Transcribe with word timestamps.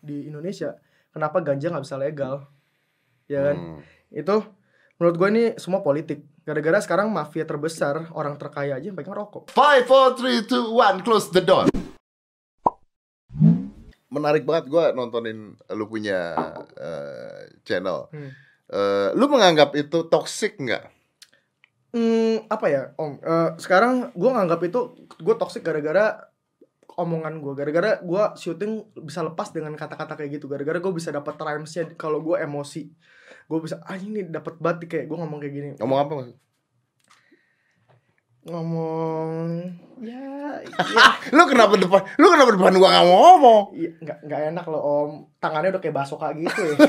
di 0.00 0.26
Indonesia 0.26 0.74
kenapa 1.10 1.40
ganja 1.40 1.68
nggak 1.68 1.84
bisa 1.84 1.96
legal 1.96 2.48
ya 3.26 3.52
kan 3.52 3.56
Hmm. 3.56 3.80
itu 4.10 4.36
menurut 4.96 5.16
gue 5.16 5.28
ini 5.30 5.44
semua 5.56 5.80
politik 5.80 6.24
gara-gara 6.42 6.80
sekarang 6.80 7.08
mafia 7.08 7.44
terbesar 7.44 8.10
orang 8.10 8.34
terkaya 8.36 8.76
aja 8.76 8.90
yang 8.90 8.98
pegang 8.98 9.14
rokok 9.14 9.48
Five, 9.48 9.86
four, 9.86 10.12
three, 10.12 10.42
two, 10.42 10.72
one, 10.72 11.00
close 11.00 11.30
the 11.30 11.40
door. 11.40 11.70
Menarik 14.10 14.42
banget 14.42 14.66
gue 14.66 14.84
nontonin 14.92 15.54
lu 15.70 15.84
punya 15.86 16.34
eh, 16.74 17.54
channel. 17.62 18.10
Hmm. 18.10 18.30
Eh, 18.66 19.08
lu 19.14 19.30
menganggap 19.30 19.70
itu 19.78 20.10
toxic 20.10 20.58
nggak? 20.58 20.90
Hmm, 21.90 22.46
apa 22.46 22.66
ya 22.66 22.82
om 22.98 23.18
Eh, 23.18 23.50
sekarang 23.58 24.10
gue 24.10 24.30
nganggap 24.30 24.60
itu 24.62 24.80
gue 25.14 25.34
toxic 25.38 25.62
gara-gara 25.62 26.29
omongan 27.00 27.40
gue 27.40 27.52
gara-gara 27.56 27.90
gue 28.04 28.22
syuting 28.36 28.92
bisa 29.00 29.24
lepas 29.24 29.48
dengan 29.50 29.72
kata-kata 29.74 30.14
kayak 30.20 30.40
gitu 30.40 30.46
gara-gara 30.46 30.76
gue 30.78 30.92
bisa 30.92 31.08
dapat 31.10 31.34
rhymesnya 31.40 31.96
kalau 31.96 32.20
gue 32.20 32.36
emosi 32.38 32.92
gue 33.50 33.58
bisa 33.58 33.82
ah 33.82 33.98
ini 33.98 34.28
dapat 34.30 34.60
nih, 34.62 34.86
kayak 34.86 35.04
gue 35.10 35.16
ngomong 35.18 35.38
kayak 35.42 35.54
gini 35.54 35.68
Ngomong 35.80 35.98
apa 35.98 36.12
maksud? 36.20 36.36
ngomong 38.40 39.36
ya 40.00 40.16
ya 40.64 41.06
Lu 41.36 41.44
kenapa 41.44 41.76
depan? 41.76 42.00
Lu 42.16 42.32
kenapa 42.32 42.56
depan 42.56 42.72
gua 42.80 42.88
nggak 42.88 43.04
mau 43.04 43.18
ngomong? 43.36 43.62
Iya, 43.76 43.90
nggak 44.00 44.18
nggak 44.24 44.40
enak 44.48 44.64
loh 44.72 44.80
om 44.80 45.10
tangannya 45.36 45.76
udah 45.76 45.82
kayak 45.84 45.92
basoka 45.92 46.32
gitu 46.32 46.48
ya 46.72 46.76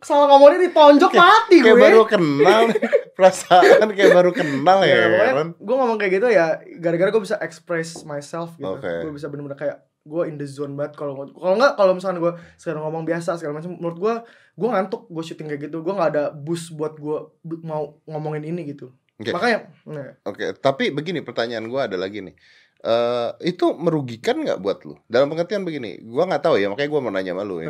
salah 0.00 0.26
ngomongnya 0.32 0.64
ditonjok 0.64 1.12
mati 1.12 1.60
Kayak 1.60 1.76
gue 1.76 1.84
baru 1.84 2.02
kenal. 2.08 2.60
perasaan 3.20 3.88
kayak 3.92 4.16
baru 4.16 4.32
kenal 4.32 4.80
ya. 4.82 5.36
kan? 5.36 5.52
gue 5.52 5.76
ngomong 5.76 6.00
kayak 6.00 6.12
gitu 6.16 6.28
ya 6.32 6.56
gara-gara 6.80 7.12
gue 7.12 7.22
bisa 7.22 7.36
express 7.44 8.02
myself 8.08 8.56
gitu 8.56 8.80
Oke. 8.80 8.88
gue 9.04 9.12
bisa 9.12 9.28
bener-bener 9.28 9.60
kayak 9.60 9.78
gue 10.00 10.22
in 10.32 10.40
the 10.40 10.48
zone 10.48 10.74
banget 10.80 10.96
kalau 10.96 11.12
kalau 11.28 11.54
nggak 11.60 11.76
kalau 11.76 11.92
misalkan 11.92 12.18
gue 12.24 12.32
sekarang 12.56 12.82
ngomong 12.88 13.04
biasa 13.04 13.36
segala 13.36 13.60
macam 13.60 13.76
menurut 13.76 13.98
gue 14.00 14.14
gue 14.56 14.68
ngantuk 14.72 15.06
gue 15.12 15.22
syuting 15.22 15.48
kayak 15.52 15.68
gitu 15.68 15.84
gue 15.84 15.92
nggak 15.92 16.10
ada 16.16 16.24
boost 16.32 16.72
buat 16.72 16.96
gue 16.96 17.18
mau 17.60 18.00
ngomongin 18.08 18.48
ini 18.48 18.64
gitu 18.72 18.88
Oke. 19.20 19.36
makanya 19.36 19.58
nah, 19.84 20.10
Oke, 20.24 20.56
tapi 20.56 20.88
begini 20.88 21.20
pertanyaan 21.20 21.68
gua 21.68 21.84
ada 21.84 22.00
lagi 22.00 22.24
nih. 22.24 22.34
Eh 22.80 23.52
itu 23.52 23.76
merugikan 23.76 24.40
nggak 24.40 24.56
buat 24.64 24.80
lu? 24.88 24.96
Dalam 25.04 25.28
pengertian 25.28 25.60
begini, 25.60 26.00
gua 26.08 26.24
nggak 26.24 26.40
tahu 26.40 26.56
ya, 26.56 26.72
makanya 26.72 26.88
gua 26.88 27.00
mau 27.04 27.12
nanya 27.12 27.36
sama 27.36 27.44
lu. 27.44 27.60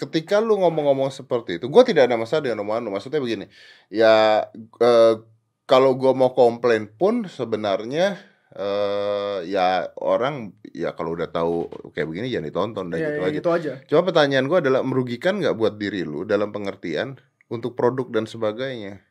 Ketika 0.00 0.40
lu 0.40 0.56
ngomong-ngomong 0.56 1.12
seperti 1.12 1.60
itu, 1.60 1.68
gua 1.68 1.84
tidak 1.84 2.08
ada 2.08 2.16
masalah 2.16 2.48
dengan 2.48 2.64
omongan 2.64 2.88
lu. 2.88 2.90
Maksudnya 2.96 3.20
begini, 3.20 3.44
ya 3.92 4.48
eh, 4.80 5.14
kalau 5.68 5.92
gua 6.00 6.16
mau 6.16 6.32
komplain 6.32 6.88
pun 6.88 7.28
sebenarnya 7.28 8.16
eh 8.50 9.46
ya 9.46 9.94
orang 10.02 10.50
ya 10.74 10.90
kalau 10.98 11.14
udah 11.14 11.30
tahu 11.30 11.70
kayak 11.94 12.10
begini 12.10 12.26
jangan 12.26 12.50
ditonton 12.50 12.86
dan 12.90 12.98
ya, 12.98 13.06
gitu 13.06 13.14
ya 13.14 13.22
aja. 13.22 13.36
gitu 13.38 13.50
aja 13.54 13.72
Cuma 13.86 14.02
pertanyaan 14.02 14.50
gua 14.50 14.58
adalah 14.58 14.82
merugikan 14.82 15.38
nggak 15.38 15.54
buat 15.54 15.78
diri 15.78 16.02
lu 16.02 16.26
dalam 16.26 16.50
pengertian 16.50 17.14
untuk 17.46 17.78
produk 17.78 18.10
dan 18.10 18.26
sebagainya? 18.26 19.06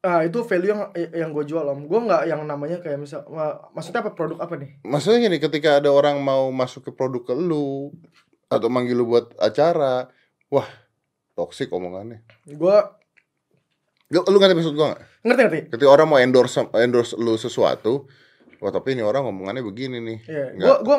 ah 0.00 0.22
itu 0.22 0.38
value 0.46 0.70
yang 0.70 0.82
yang 1.10 1.30
gue 1.34 1.44
jual 1.50 1.66
om 1.66 1.82
gue 1.82 1.98
nggak 1.98 2.30
yang 2.30 2.46
namanya 2.46 2.78
kayak 2.78 2.94
misal 2.94 3.26
ma- 3.26 3.58
maksudnya 3.74 4.06
apa 4.06 4.14
produk 4.14 4.38
apa 4.38 4.54
nih 4.54 4.78
Maksudnya 4.86 5.18
gini, 5.26 5.42
ketika 5.42 5.82
ada 5.82 5.90
orang 5.90 6.22
mau 6.22 6.46
masuk 6.54 6.86
ke 6.86 6.90
produk 6.94 7.26
ke 7.26 7.34
lu 7.34 7.90
atau 8.46 8.68
manggil 8.70 8.94
lu 8.94 9.06
buat 9.06 9.34
acara, 9.38 10.06
wah, 10.48 10.68
toksik 11.34 11.70
omongannya. 11.70 12.22
gue 12.46 12.76
Lu, 14.06 14.22
lu 14.30 14.38
ngerti 14.38 14.54
maksud 14.54 14.74
gua 14.78 14.94
gak? 14.94 15.02
ngerti 15.26 15.42
ngerti 15.42 15.60
Ketika 15.74 15.90
orang 15.90 16.06
mau 16.06 16.18
endorse 16.22 16.62
endorse 16.78 17.18
lu 17.18 17.34
sesuatu, 17.34 18.06
wah 18.62 18.70
tapi 18.70 18.94
ini 18.94 19.02
orang 19.02 19.26
ngomongannya 19.26 19.66
begini 19.66 19.98
nih. 19.98 20.18
Iya, 20.30 20.46
Nggak. 20.54 20.62
gue 20.62 20.74
gue 20.86 20.96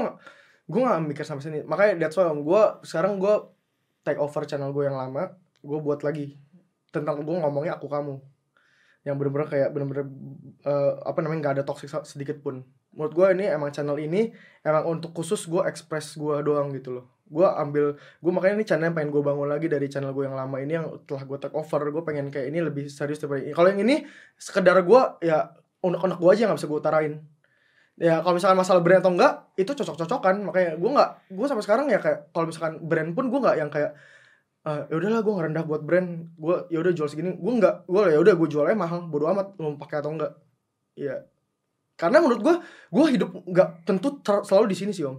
gue 0.67 0.81
nggak 0.83 0.99
mikir 1.07 1.23
sampai 1.23 1.43
sini. 1.47 1.59
Makanya 1.63 2.03
that's 2.03 2.19
why 2.19 2.27
om 2.27 2.43
gue 2.43 2.63
sekarang 2.83 3.15
gue 3.15 3.31
take 4.03 4.19
over 4.19 4.43
channel 4.43 4.75
gue 4.75 4.91
yang 4.91 4.99
lama, 4.99 5.31
gue 5.63 5.79
buat 5.79 6.03
lagi 6.03 6.35
tentang 6.91 7.23
gue 7.23 7.35
ngomongnya 7.39 7.79
aku 7.79 7.87
kamu, 7.87 8.19
yang 9.07 9.15
bener-bener 9.15 9.47
kayak 9.47 9.69
bener-bener 9.71 10.03
eh, 10.67 10.93
apa 11.07 11.19
namanya 11.23 11.39
nggak 11.47 11.55
ada 11.59 11.63
toxic 11.63 11.87
sedikit 12.03 12.43
pun. 12.43 12.67
Menurut 12.91 13.15
gue 13.15 13.27
ini 13.39 13.47
emang 13.47 13.71
channel 13.71 13.95
ini 14.03 14.35
emang 14.67 14.83
untuk 14.83 15.15
khusus 15.15 15.47
gue 15.47 15.63
express 15.63 16.19
gue 16.19 16.43
doang 16.43 16.75
gitu 16.75 16.99
loh. 16.99 17.07
Gue 17.27 17.47
ambil 17.47 17.95
gue 17.95 18.31
makanya 18.31 18.55
ini 18.59 18.65
channel 18.65 18.89
yang 18.89 18.95
pengen 18.95 19.11
gue 19.11 19.23
bangun 19.23 19.47
lagi 19.47 19.67
dari 19.67 19.87
channel 19.91 20.11
gue 20.15 20.23
yang 20.25 20.35
lama 20.35 20.57
ini 20.57 20.73
yang 20.79 20.87
telah 21.03 21.23
gue 21.27 21.37
take 21.37 21.55
over. 21.55 21.81
Gue 21.91 22.03
pengen 22.03 22.31
kayak 22.33 22.47
ini 22.49 22.59
lebih 22.63 22.87
serius 22.87 23.19
daripada 23.19 23.43
ini. 23.43 23.53
Kalau 23.53 23.67
yang 23.71 23.81
ini 23.83 23.95
sekedar 24.39 24.77
gue 24.81 25.01
ya 25.23 25.51
unek-unek 25.83 26.17
gue 26.17 26.29
aja 26.31 26.41
nggak 26.49 26.57
bisa 26.59 26.67
gue 26.67 26.79
utarain. 26.79 27.13
Ya 27.97 28.21
kalau 28.21 28.37
misalkan 28.37 28.57
masalah 28.57 28.81
brand 28.85 29.01
atau 29.01 29.11
enggak 29.13 29.33
itu 29.59 29.71
cocok-cocokan. 29.73 30.35
Makanya 30.47 30.71
gue 30.79 30.89
nggak 30.95 31.09
gue 31.33 31.45
sampai 31.49 31.63
sekarang 31.65 31.85
ya 31.91 31.99
kayak 31.99 32.31
kalau 32.31 32.45
misalkan 32.49 32.73
brand 32.81 33.11
pun 33.13 33.25
gue 33.29 33.39
nggak 33.41 33.55
yang 33.59 33.69
kayak 33.69 33.91
eh 34.67 34.83
ya 34.91 34.95
udahlah 34.99 35.21
gue 35.23 35.33
ngerendah 35.33 35.63
buat 35.67 35.81
brand. 35.83 36.09
Gue 36.39 36.67
ya 36.71 36.79
udah 36.79 36.93
jual 36.95 37.09
segini. 37.11 37.35
Gue 37.35 37.53
nggak 37.59 37.89
gue 37.89 38.01
ya 38.13 38.19
udah 38.21 38.33
gue 38.33 38.47
jualnya 38.47 38.77
mahal. 38.77 39.07
Bodo 39.09 39.27
amat 39.31 39.57
mau 39.59 39.75
pakai 39.75 39.99
atau 40.01 40.11
enggak 40.15 40.31
ya 40.97 41.21
karena 41.97 42.21
menurut 42.21 42.41
gue 42.45 42.55
gue 42.93 43.05
hidup 43.17 43.29
nggak 43.41 43.69
tentu 43.83 44.21
ter- 44.21 44.45
selalu 44.45 44.71
di 44.71 44.77
sini 44.77 44.91
sih 44.93 45.05
om 45.05 45.17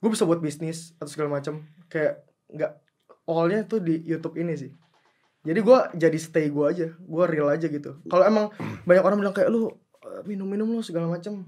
gue 0.00 0.10
bisa 0.10 0.24
buat 0.24 0.40
bisnis 0.40 0.96
atau 0.96 1.10
segala 1.12 1.40
macam 1.40 1.64
kayak 1.92 2.24
nggak 2.50 2.72
allnya 3.28 3.62
tuh 3.68 3.78
di 3.84 4.00
YouTube 4.02 4.40
ini 4.40 4.56
sih 4.56 4.72
jadi 5.44 5.60
gue 5.60 5.78
jadi 5.96 6.18
stay 6.18 6.48
gue 6.48 6.64
aja 6.64 6.86
gue 6.96 7.24
real 7.28 7.48
aja 7.52 7.68
gitu 7.68 8.00
kalau 8.08 8.24
emang 8.24 8.50
banyak 8.88 9.04
orang 9.04 9.18
bilang 9.20 9.36
kayak 9.36 9.52
lu 9.52 9.70
eh, 10.02 10.22
minum-minum 10.26 10.68
lu 10.68 10.82
segala 10.82 11.08
macam 11.08 11.44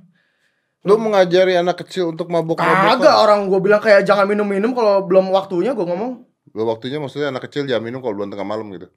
Lu 0.82 0.98
mengajari 0.98 1.54
anak 1.54 1.86
kecil 1.86 2.10
untuk 2.10 2.26
mabuk-mabukan. 2.26 2.98
Kagak 2.98 3.14
orang 3.14 3.46
gue 3.46 3.60
bilang 3.62 3.78
kayak 3.78 4.02
jangan 4.02 4.26
minum-minum 4.26 4.74
kalau 4.74 5.06
belum 5.06 5.30
waktunya 5.30 5.78
gue 5.78 5.86
ngomong 5.86 6.26
Lu 6.52 6.69
waktunya 6.69 6.98
maksudnya 7.00 7.30
anak 7.32 7.48
kecil 7.48 7.64
jangan 7.64 7.86
minum 7.86 8.02
kalau 8.04 8.19
belum 8.19 8.34
tengah 8.34 8.44
malam 8.44 8.69
gitu. 8.74 8.90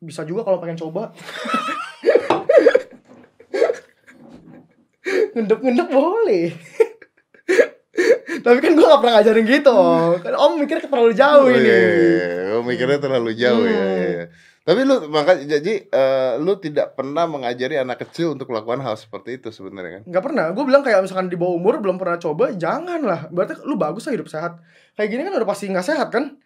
bisa 0.00 0.24
juga 0.24 0.48
kalau 0.48 0.56
pengen 0.64 0.80
coba. 0.80 1.12
Ngendep-ngendep 5.36 5.88
boleh. 5.92 6.56
Tapi 8.38 8.58
kan 8.58 8.72
gue 8.72 8.84
gak 8.84 9.00
pernah 9.00 9.14
ngajarin 9.18 9.44
gitu 9.44 9.78
Kan 10.18 10.34
om 10.34 10.52
mikir 10.56 10.76
terlalu 10.78 11.12
jauh 11.12 11.44
Oh, 11.44 11.50
ini. 11.50 11.60
iya, 11.60 11.76
iya, 11.76 11.92
iya. 11.92 12.28
Lu 12.50 12.62
mikirnya 12.62 12.98
terlalu 12.98 13.30
jauh 13.32 13.64
ya, 13.64 13.72
Hmm. 13.72 13.90
iya, 13.90 14.08
iya. 14.08 14.24
Tapi 14.60 14.80
lu 14.82 15.08
maka 15.08 15.34
jadi 15.36 15.72
eh, 15.82 16.32
lu 16.36 16.54
tidak 16.56 16.92
pernah 16.92 17.24
mengajari 17.24 17.74
anak 17.74 18.04
kecil 18.04 18.34
untuk 18.34 18.48
melakukan 18.48 18.78
hal 18.78 18.94
seperti 18.94 19.36
itu 19.36 19.48
sebenarnya 19.48 19.98
kan? 19.98 20.02
Gak 20.06 20.22
pernah. 20.22 20.46
Gue 20.50 20.62
bilang 20.62 20.80
kayak 20.80 21.00
misalkan 21.00 21.26
di 21.26 21.34
bawah 21.34 21.56
umur 21.56 21.80
belum 21.80 21.96
pernah 21.96 22.16
coba 22.16 22.52
Jangan 22.52 23.00
lah 23.00 23.26
Berarti 23.28 23.56
lu 23.64 23.74
bagus 23.74 24.04
lah 24.04 24.14
hidup 24.14 24.28
sehat. 24.28 24.60
Kayak 24.94 25.08
gini 25.08 25.20
kan 25.22 25.32
udah 25.34 25.48
pasti 25.48 25.66
gak 25.66 25.82
sehat 25.82 26.08
kan? 26.10 26.36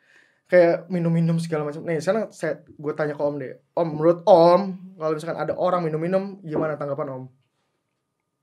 Kayak 0.44 0.86
minum-minum 0.88 1.36
segala 1.36 1.64
macam. 1.64 1.82
Nih 1.82 1.98
sekarang 1.98 2.30
saya, 2.30 2.60
gue 2.62 2.92
tanya 2.92 3.12
ke 3.12 3.20
om 3.20 3.34
deh. 3.34 3.58
Om 3.72 3.88
menurut 3.90 4.18
om 4.24 4.60
Kalau 4.94 5.12
misalkan 5.12 5.36
ada 5.36 5.52
orang 5.52 5.82
minum-minum 5.82 6.38
Gimana 6.40 6.76
tanggapan 6.76 7.08
om? 7.10 7.22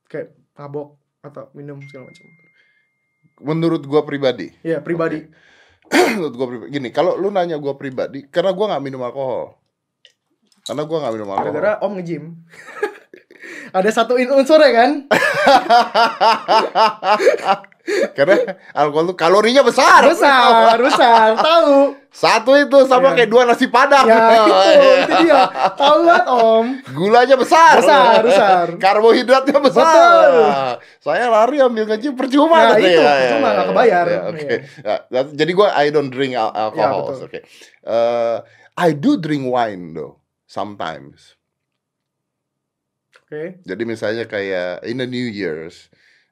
Kayak 0.06 0.35
mabok 0.53 1.00
Atau 1.22 1.47
minum 1.53 1.80
segala 1.81 2.12
macam 2.12 2.25
Menurut 3.41 3.84
gua 3.90 4.06
pribadi, 4.06 4.53
Iya 4.62 4.79
pribadi 4.79 5.25
menurut 6.16 6.35
gua 6.38 6.47
pribadi. 6.47 6.69
Gini, 6.78 6.90
kalau 6.94 7.18
lu 7.18 7.34
nanya 7.34 7.57
gua 7.57 7.75
pribadi, 7.75 8.29
karena 8.29 8.53
gua 8.53 8.75
nggak 8.75 8.84
minum 8.85 9.02
alkohol. 9.02 9.57
Karena 10.63 10.84
gua 10.85 10.97
nggak 11.03 11.13
minum 11.18 11.29
alkohol. 11.34 11.46
Gara-gara 11.50 11.72
om 11.81 11.91
nge-gym 11.97 12.24
Ada 13.78 14.03
satu 14.03 14.19
unsur 14.19 14.59
ya 14.59 14.72
kan 14.75 15.07
Karena 18.12 18.35
alkohol 18.72 19.12
tuh 19.12 19.18
kalorinya 19.18 19.62
besar. 19.62 20.03
Besar 20.03 20.78
Besar 20.78 21.35
Tahu 21.35 21.96
Satu 22.07 22.52
itu 22.53 22.75
sama 22.85 23.12
Iya. 23.12 23.24
kayak 23.24 23.29
dua 23.29 23.44
nasi 23.46 23.66
padang. 23.66 24.03
Ya 24.03 24.19
itu 24.35 24.52
Itu 25.02 25.13
dia 25.24 25.41
Tahu 25.74 25.97
banget 26.03 26.25
om 26.28 26.66
Gulanya 26.91 27.35
besar. 27.35 27.80
Besar, 27.80 28.19
besar. 28.22 28.66
Karbohidratnya 28.75 29.59
besar. 29.59 29.85
Betul. 29.88 30.31
Saya 31.00 31.28
lari 31.28 31.57
ambil 31.57 31.88
ngaji 31.88 32.07
percuma. 32.12 32.57
Nah, 32.57 32.75
Iya, 32.75 32.84
itu, 32.84 33.00
iya, 33.00 33.12
percuma, 33.16 33.40
iya, 33.41 33.53
nggak 33.53 33.68
kebayar. 33.68 34.06
iya, 34.06 34.19
Oke. 34.25 34.46
Iya. 34.46 34.96
Ya, 35.07 35.22
jadi 35.28 35.51
gua 35.51 35.68
I 35.74 35.88
don't 35.89 36.10
drink 36.10 36.33
al- 36.33 36.50
Ya, 36.50 36.62
alcohol. 36.66 37.00
betul. 37.06 37.25
Oke. 37.27 37.39
Eh, 37.81 38.38
I 38.75 38.89
do 38.94 39.16
drink 39.16 39.45
wine 39.45 39.92
though 39.92 40.19
sometimes. 40.48 41.36
Oke 43.21 43.60
Jadi 43.63 43.83
misalnya 43.83 44.24
kayak 44.25 44.83
in 44.83 44.98
the 44.98 45.07
New 45.07 45.24
Year's, 45.24 45.88
uh, 45.88 45.91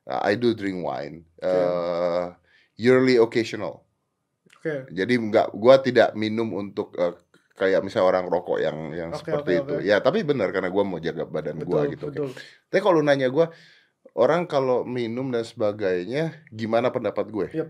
I 0.10 0.34
do 0.34 0.58
drink 0.58 0.82
wine. 0.82 1.22
Uh, 1.38 2.34
yearly 2.74 3.22
occasional. 3.22 3.86
Oke 4.60 4.90
Jadi 4.90 5.14
nggak, 5.22 5.54
gua 5.54 5.78
tidak 5.80 6.18
minum 6.18 6.50
untuk 6.58 6.92
uh, 6.98 7.14
kayak 7.54 7.86
misalnya 7.86 8.08
orang 8.18 8.26
rokok 8.32 8.58
yang 8.58 8.78
yang 8.96 9.10
Oke, 9.14 9.22
seperti 9.22 9.52
oke, 9.56 9.62
itu. 9.62 9.74
oke. 9.78 9.86
Ya 9.86 9.98
tapi 10.02 10.26
benar 10.26 10.50
karena 10.50 10.74
gua 10.74 10.84
mau 10.88 10.98
jaga 10.98 11.30
badan 11.30 11.62
gua 11.62 11.86
Betul 11.86 11.94
gitu. 11.94 12.06
oke. 12.10 12.16
Betul 12.18 12.30
Tapi 12.74 12.80
kalau 12.82 13.00
nanya 13.06 13.30
gua, 13.30 13.54
orang 14.18 14.50
kalau 14.50 14.82
minum 14.88 15.30
dan 15.30 15.46
sebagainya, 15.46 16.34
gimana 16.50 16.90
pendapat 16.90 17.26
gue? 17.30 17.48
Yep. 17.54 17.70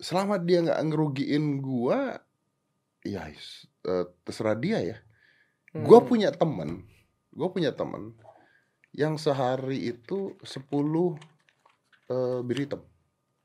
Selama 0.00 0.40
dia 0.40 0.64
nggak 0.64 0.80
ngerugiin 0.86 1.60
gua, 1.60 2.20
ya 3.04 3.28
eh, 3.30 4.04
terserah 4.24 4.56
dia 4.56 4.78
ya. 4.80 4.96
Hmm. 5.72 5.84
Gua 5.86 6.00
punya 6.02 6.32
temen, 6.32 6.84
gua 7.32 7.48
punya 7.52 7.70
temen 7.70 8.16
yang 8.94 9.16
sehari 9.16 9.90
itu 9.94 10.34
10 10.42 10.66
eh, 12.10 12.40
bir 12.42 12.58
hitam. 12.58 12.82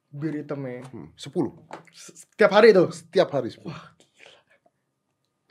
Bir 0.10 0.34
hitam 0.34 0.62
ya. 0.66 0.82
Hmm, 0.90 1.10
10. 1.14 1.54
Setiap 1.94 2.52
hari 2.52 2.74
tuh. 2.74 2.90
Setiap 2.90 3.30
hari 3.34 3.54
10. 3.54 3.66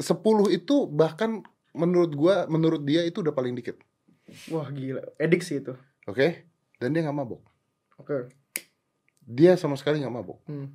10 0.01 0.51
itu 0.51 0.77
bahkan 0.91 1.45
menurut 1.75 2.13
gua, 2.15 2.47
menurut 2.51 2.83
dia 2.83 3.07
itu 3.07 3.23
udah 3.23 3.35
paling 3.35 3.55
dikit. 3.55 3.79
Wah 4.51 4.67
gila. 4.73 5.05
Edik 5.21 5.45
sih 5.45 5.61
itu. 5.63 5.77
Oke? 6.09 6.49
Dan 6.81 6.97
dia 6.97 7.07
nggak 7.07 7.17
mabok. 7.17 7.43
Oke. 8.01 8.29
Dia 9.25 9.55
sama 9.55 9.79
sekali 9.79 10.03
nggak 10.03 10.15
mabok. 10.15 10.39
Hmm. 10.49 10.75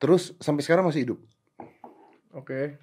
Terus 0.00 0.32
sampai 0.40 0.64
sekarang 0.64 0.86
masih 0.88 1.04
hidup. 1.04 1.20
Oke. 2.32 2.78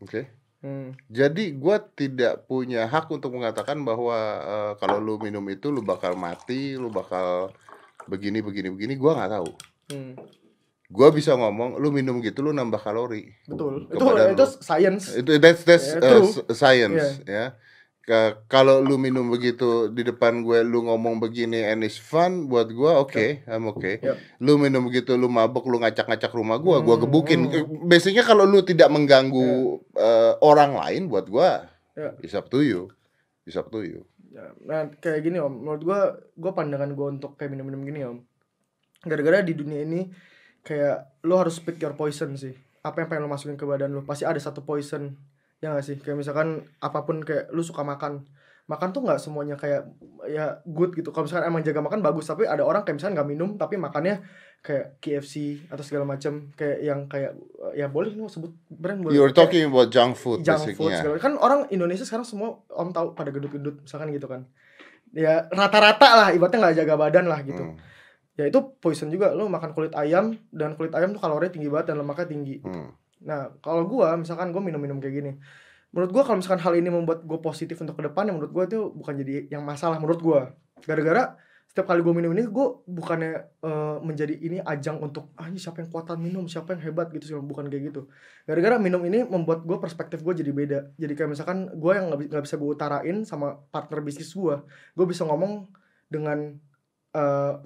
Oke? 0.00 0.39
Hmm. 0.60 0.92
Jadi 1.08 1.56
gua 1.56 1.80
tidak 1.80 2.44
punya 2.44 2.84
hak 2.84 3.08
untuk 3.08 3.32
mengatakan 3.32 3.80
bahwa 3.80 4.16
eh, 4.40 4.72
kalau 4.76 5.00
lu 5.00 5.16
minum 5.16 5.40
itu 5.48 5.72
lu 5.72 5.80
bakal 5.80 6.12
mati, 6.14 6.76
lu 6.76 6.92
bakal 6.92 7.48
begini 8.04 8.44
begini 8.44 8.68
begini. 8.68 8.94
Gua 9.00 9.16
nggak 9.16 9.32
tahu. 9.40 9.50
Hmm. 9.88 10.12
Gua 10.90 11.08
bisa 11.08 11.32
ngomong, 11.32 11.78
lu 11.80 11.88
minum 11.88 12.18
gitu 12.20 12.42
lu 12.44 12.52
nambah 12.52 12.76
kalori. 12.76 13.32
Betul. 13.48 13.88
Itu 13.88 14.04
itu 14.04 14.44
science. 14.60 15.04
Itu 15.16 15.30
that's 15.40 15.62
that's 15.64 15.86
Ya, 15.96 16.02
uh, 16.02 16.10
true. 16.18 16.28
s- 16.28 16.44
science 16.52 17.24
ya. 17.24 17.56
Ka- 18.10 18.42
Kalau 18.50 18.82
lu 18.82 18.98
minum 18.98 19.22
begitu 19.24 19.86
di 19.86 20.02
depan 20.02 20.42
gue 20.42 20.60
lu 20.60 20.82
ngomong 20.82 21.16
begini 21.16 21.62
and 21.62 21.80
it's 21.80 21.94
fun 21.94 22.44
buat 22.44 22.66
gua 22.68 22.98
oke, 22.98 23.14
I'm 23.46 23.70
okay. 23.70 24.02
Yap. 24.02 24.18
Lu 24.38 24.58
minum 24.58 24.82
begitu 24.82 25.14
lu 25.14 25.30
mabok 25.30 25.64
lu 25.64 25.78
ngacak-ngacak 25.78 26.28
rumah 26.30 26.58
gua, 26.58 26.80
gua 26.80 26.98
Hmm, 26.98 27.06
gebukin. 27.06 27.40
hmm. 27.46 27.86
Basicnya 27.86 28.20
kalau 28.20 28.42
lu 28.42 28.60
tidak 28.60 28.90
mengganggu 28.90 29.46
eh, 29.94 30.32
orang 30.40 30.74
lain 30.76 31.06
buat 31.06 31.24
gua 31.24 31.70
Ya. 31.94 32.18
it's 32.18 32.32
up 32.32 32.48
to 32.48 32.60
you. 32.60 32.90
It's 33.44 33.54
up 33.54 33.68
to 33.68 33.80
you. 33.80 34.02
Ya, 34.28 34.54
nah 34.60 34.90
kayak 34.92 35.22
gini 35.22 35.38
om, 35.38 35.50
menurut 35.52 35.82
gua, 35.82 36.00
gua 36.34 36.50
pandangan 36.52 36.90
gua 36.92 37.10
untuk 37.10 37.34
kayak 37.34 37.50
minum-minum 37.50 37.82
gini 37.82 38.00
om. 38.02 38.18
Gara-gara 39.00 39.40
di 39.40 39.52
dunia 39.52 39.80
ini 39.80 40.10
kayak 40.60 41.22
lo 41.22 41.34
harus 41.36 41.58
pick 41.58 41.78
your 41.78 41.92
poison 41.92 42.34
sih. 42.34 42.52
Apa 42.80 43.00
yang 43.00 43.08
pengen 43.08 43.22
lo 43.24 43.28
masukin 43.28 43.54
ke 43.54 43.62
badan 43.62 43.90
lo, 43.90 44.02
pasti 44.02 44.22
ada 44.22 44.36
satu 44.36 44.60
poison. 44.60 45.14
Ya 45.60 45.72
gak 45.72 45.84
sih? 45.84 45.96
Kayak 45.96 46.18
misalkan 46.18 46.48
apa 46.80 47.04
pun 47.04 47.20
kayak 47.20 47.52
lu 47.52 47.60
suka 47.60 47.84
makan. 47.84 48.24
Makan 48.64 48.94
tuh 48.94 49.02
nggak 49.02 49.18
semuanya 49.18 49.58
kayak 49.58 49.82
ya 50.24 50.62
good 50.62 50.94
gitu. 50.94 51.10
Kalau 51.10 51.26
misalkan 51.26 51.50
emang 51.50 51.66
jaga 51.66 51.82
makan 51.82 52.00
bagus, 52.00 52.24
tapi 52.24 52.46
ada 52.46 52.62
orang 52.62 52.86
kayak 52.86 53.02
misalkan 53.02 53.18
nggak 53.18 53.26
minum 53.28 53.58
tapi 53.58 53.74
makannya 53.74 54.22
kayak 54.62 55.02
KFC 55.02 55.66
atau 55.66 55.82
segala 55.82 56.06
macam 56.06 56.54
kayak 56.54 56.78
yang 56.78 57.10
kayak 57.10 57.34
ya 57.74 57.90
boleh 57.90 58.14
lo 58.14 58.30
sebut 58.30 58.54
brand 58.70 59.02
boleh. 59.02 59.10
You're 59.10 59.34
Kayak- 59.34 59.50
talking 59.50 59.64
about 59.66 59.90
junk 59.90 60.14
food 60.14 60.46
junk 60.46 60.70
food 60.78 60.94
segala 60.94 61.18
kan 61.18 61.34
orang 61.34 61.66
Indonesia 61.68 62.06
sekarang 62.06 62.22
semua 62.22 62.62
om 62.70 62.94
tahu 62.94 63.10
pada 63.12 63.34
gendut-gendut 63.34 63.82
misalkan 63.82 64.14
gitu 64.14 64.30
kan 64.30 64.46
ya 65.10 65.50
rata-rata 65.50 66.08
lah 66.14 66.28
ibaratnya 66.30 66.60
nggak 66.62 66.76
jaga 66.84 66.94
badan 66.94 67.26
lah 67.26 67.40
gitu 67.42 67.64
Hmm, 67.66 67.74
ya 68.38 68.46
itu 68.46 68.60
poison 68.78 69.10
juga 69.10 69.34
lo 69.34 69.50
makan 69.50 69.74
kulit 69.74 69.90
ayam 69.96 70.30
dan 70.52 70.78
kulit 70.78 70.94
ayam 70.94 71.10
tuh 71.10 71.18
kalori 71.18 71.50
tinggi 71.50 71.66
banget 71.66 71.90
dan 71.90 71.98
lemaknya 71.98 72.30
tinggi 72.30 72.62
hmm. 72.62 72.99
Nah 73.20 73.52
kalau 73.60 73.84
gua 73.84 74.16
misalkan 74.16 74.48
gua 74.52 74.64
minum-minum 74.64 74.96
kayak 74.96 75.14
gini 75.20 75.32
menurut 75.90 76.10
gua 76.14 76.22
kalau 76.22 76.38
misalkan 76.38 76.62
hal 76.62 76.74
ini 76.78 76.88
membuat 76.88 77.26
gua 77.26 77.42
positif 77.42 77.76
untuk 77.82 77.98
ke 77.98 78.02
depan 78.06 78.30
ya 78.30 78.32
menurut 78.32 78.52
gua 78.54 78.64
itu 78.64 78.94
bukan 78.94 79.14
jadi 79.20 79.50
yang 79.50 79.62
masalah 79.66 79.98
menurut 79.98 80.22
gua. 80.22 80.40
Gara-gara 80.86 81.34
setiap 81.66 81.86
kali 81.90 82.02
gua 82.02 82.14
minum 82.14 82.30
ini 82.30 82.46
gua 82.46 82.78
bukannya 82.86 83.32
eh, 83.62 83.96
menjadi 84.02 84.34
ini 84.38 84.58
ajang 84.62 85.02
untuk 85.02 85.34
ah 85.34 85.50
ini 85.50 85.58
siapa 85.58 85.82
yang 85.82 85.90
kuatan 85.90 86.18
minum 86.22 86.46
siapa 86.46 86.78
yang 86.78 86.82
hebat 86.86 87.10
gitu 87.10 87.24
sih 87.26 87.34
bukan 87.38 87.66
kayak 87.66 87.90
gitu. 87.90 88.06
Gara-gara 88.46 88.78
minum 88.78 89.02
ini 89.02 89.26
membuat 89.26 89.66
gua 89.66 89.82
perspektif 89.82 90.22
gua 90.22 90.34
jadi 90.34 90.54
beda. 90.54 90.78
Jadi 90.94 91.12
kayak 91.18 91.30
misalkan 91.34 91.74
gua 91.74 91.98
yang 91.98 92.06
nggak 92.10 92.20
bi- 92.22 92.28
nggak 92.30 92.44
bisa 92.46 92.54
gua 92.54 92.70
utarain 92.78 93.16
sama 93.26 93.58
partner 93.74 93.98
bisnis 93.98 94.30
gua 94.30 94.62
gua 94.94 95.06
bisa 95.10 95.26
ngomong 95.26 95.66
dengan 96.06 96.54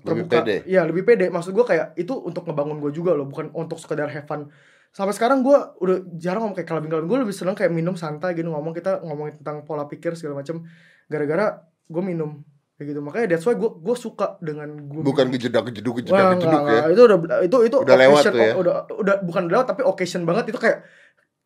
Lebih 0.01 0.25
terbuka 0.25 0.41
pede. 0.41 0.57
Iya 0.65 0.89
lebih 0.89 1.05
pede. 1.05 1.29
Maksud 1.29 1.53
gua 1.53 1.69
kayak 1.69 1.93
itu 2.01 2.17
untuk 2.17 2.49
ngebangun 2.49 2.81
gua 2.81 2.89
juga 2.89 3.13
loh 3.13 3.29
bukan 3.29 3.53
untuk 3.53 3.77
sekedar 3.77 4.09
have 4.09 4.25
fun 4.25 4.49
sampai 4.95 5.11
sekarang 5.11 5.43
gua 5.43 5.75
udah 5.83 6.07
jarang 6.15 6.47
ngomong 6.47 6.55
kayak 6.55 6.71
kelabing 6.71 6.87
kelabing 6.87 7.11
gue 7.11 7.19
lebih 7.27 7.35
seneng 7.35 7.53
kayak 7.53 7.75
minum 7.75 7.99
santai 7.99 8.31
gitu 8.33 8.47
ngomong 8.47 8.71
kita 8.71 9.03
ngomongin 9.03 9.43
tentang 9.43 9.67
pola 9.67 9.85
pikir 9.85 10.15
segala 10.15 10.39
macam 10.39 10.63
gara-gara 11.05 11.59
gue 11.85 11.99
minum 12.01 12.47
kayak 12.75 12.95
gitu. 12.95 13.01
Makanya 13.03 13.27
that's 13.29 13.43
why 13.43 13.55
gue 13.55 13.71
gue 13.75 13.97
suka 13.99 14.39
dengan 14.39 14.71
gue 14.71 15.03
Bukan 15.03 15.29
kejedak 15.29 15.67
kejeduk 15.67 15.99
kejedak 15.99 16.39
kejeduk 16.39 16.63
ya. 16.65 16.83
itu 16.89 17.03
udah 17.05 17.19
itu 17.43 17.57
itu 17.67 17.77
Udah 17.77 17.97
lewat 17.99 18.23
occasion- 18.23 18.35
tuh 18.35 18.47
ya. 18.47 18.55
udah 18.55 18.75
udah 18.95 19.15
bukan 19.23 19.43
lewat 19.51 19.67
tapi 19.67 19.83
occasion 19.83 20.23
banget. 20.23 20.55
Itu 20.55 20.59
kayak 20.59 20.79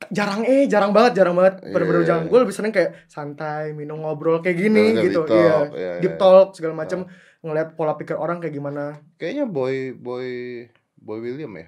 jarang 0.09 0.45
eh 0.45 0.69
jarang 0.69 0.93
banget 0.93 1.13
jarang 1.17 1.35
banget. 1.35 1.65
Iya, 1.65 1.73
bener-bener 1.73 2.01
iya, 2.01 2.07
jarang. 2.07 2.25
iya. 2.25 2.31
gue 2.31 2.39
lebih 2.45 2.55
seneng 2.55 2.73
kayak 2.73 2.91
santai 3.09 3.65
minum 3.73 3.99
ngobrol 3.99 4.39
kayak 4.39 4.57
gini 4.57 4.93
Deep 4.93 5.05
gitu. 5.09 5.21
iya 5.29 5.57
iya, 5.73 5.93
deep 5.99 6.15
iya. 6.15 6.21
talk 6.21 6.53
segala 6.53 6.77
macam 6.77 7.09
ngeliat 7.41 7.73
pola 7.75 7.97
pikir 7.97 8.13
orang 8.15 8.39
kayak 8.39 8.53
gimana. 8.53 9.01
Kayaknya 9.17 9.45
boy 9.49 9.97
boy 9.97 10.29
boy 10.97 11.19
William 11.19 11.53
ya. 11.57 11.67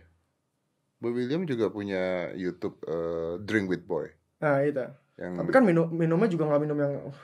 Boy 1.01 1.17
William 1.17 1.49
juga 1.49 1.73
punya 1.73 2.31
YouTube 2.37 2.77
eh, 2.85 3.41
Drink 3.43 3.67
with 3.67 3.85
Boy 3.89 4.13
nah 4.41 4.61
itu 4.61 4.85
yang 5.21 5.37
tapi 5.37 5.51
kan 5.53 5.65
minum 5.65 5.89
minumnya 5.93 6.29
juga 6.33 6.49
nggak 6.49 6.63
minum 6.65 6.79
yang 6.81 6.95
uh, 7.13 7.17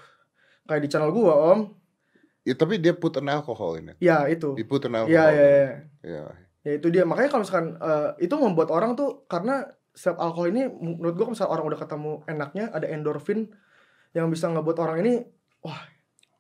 kayak 0.69 0.83
di 0.85 0.89
channel 0.93 1.15
gua 1.15 1.57
om 1.57 1.61
ya, 2.45 2.55
tapi 2.55 2.77
dia 2.77 2.93
put 2.93 3.17
an 3.17 3.27
alcohol 3.33 3.75
in 3.81 3.95
it. 3.95 3.97
ya 3.99 4.29
itu 4.29 4.53
Dia 4.55 4.67
put 4.69 4.85
an 4.87 5.01
alcohol. 5.01 5.15
Iya 5.17 5.25
iya 5.33 5.47
iya. 5.49 5.71
Iya. 6.05 6.25
Ya 6.67 6.73
itu 6.79 6.87
dia. 6.91 7.03
Makanya 7.07 7.31
kalau 7.31 7.43
misalkan 7.47 7.67
eh, 7.79 8.11
itu 8.23 8.35
membuat 8.39 8.71
orang 8.75 8.99
tuh 8.99 9.25
karena 9.27 9.67
setiap 9.97 10.19
alkohol 10.21 10.51
ini 10.53 10.67
menurut 10.69 11.15
gua 11.17 11.27
kalau 11.33 11.51
orang 11.51 11.67
udah 11.73 11.81
ketemu 11.81 12.13
enaknya 12.29 12.65
ada 12.71 12.87
endorfin 12.91 13.49
yang 14.13 14.29
bisa 14.29 14.47
ngebuat 14.51 14.77
orang 14.79 14.97
ini 15.07 15.15
wah 15.65 15.81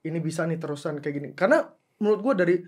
ini 0.06 0.18
bisa 0.22 0.44
nih 0.46 0.58
terusan 0.60 0.98
kayak 1.02 1.14
gini. 1.14 1.28
Karena 1.32 1.64
menurut 1.98 2.20
gua 2.20 2.34
dari 2.36 2.60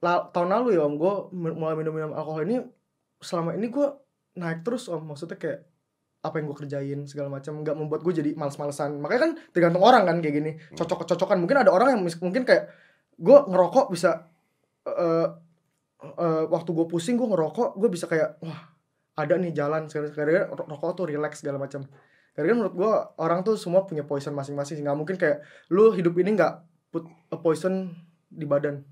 la- 0.00 0.28
tahun 0.30 0.48
lalu 0.52 0.78
ya 0.78 0.86
om 0.86 0.94
gua 0.94 1.26
m- 1.34 1.56
mulai 1.56 1.74
minum-minum 1.74 2.14
alkohol 2.14 2.44
ini 2.46 2.60
selama 3.20 3.56
ini 3.56 3.68
gua 3.68 3.96
naik 4.36 4.62
terus 4.62 4.86
om. 4.92 5.02
Maksudnya 5.02 5.40
kayak 5.40 5.60
apa 6.26 6.42
yang 6.42 6.50
gue 6.50 6.58
kerjain 6.58 7.00
segala 7.06 7.28
macam 7.30 7.62
nggak 7.62 7.76
membuat 7.78 8.00
gue 8.02 8.14
jadi 8.18 8.30
males-malesan. 8.34 8.98
Makanya 8.98 9.20
kan 9.22 9.32
tergantung 9.54 9.84
orang 9.86 10.02
kan 10.04 10.18
kayak 10.18 10.34
gini. 10.34 10.50
Cocok-cocokan 10.74 11.38
mungkin 11.38 11.62
ada 11.62 11.70
orang 11.70 11.94
yang 11.94 12.02
mungkin 12.02 12.42
kayak 12.42 12.66
gue 13.16 13.38
ngerokok 13.46 13.94
bisa 13.94 14.26
eh 14.86 15.28
eh, 16.02 16.44
waktu 16.50 16.70
gue 16.74 16.86
pusing 16.90 17.14
gue 17.14 17.28
ngerokok 17.30 17.78
gue 17.78 17.88
bisa 17.88 18.10
kayak 18.10 18.42
wah 18.42 18.74
ada 19.16 19.34
nih 19.38 19.54
jalan. 19.54 19.86
Ro- 19.86 20.66
rokok 20.66 20.90
tuh 20.98 21.06
relax 21.08 21.40
segala 21.40 21.62
macam. 21.62 21.86
Gara 22.36 22.52
menurut 22.52 22.74
gue 22.76 22.92
orang 23.22 23.40
tuh 23.46 23.56
semua 23.56 23.88
punya 23.88 24.04
poison 24.04 24.36
masing-masing 24.36 24.84
nggak 24.84 24.98
mungkin 24.98 25.16
kayak 25.16 25.40
lu 25.72 25.88
hidup 25.94 26.12
ini 26.20 26.36
nggak 26.36 26.52
put 26.92 27.08
a 27.32 27.38
poison 27.40 27.96
di 28.28 28.44
badan. 28.44 28.84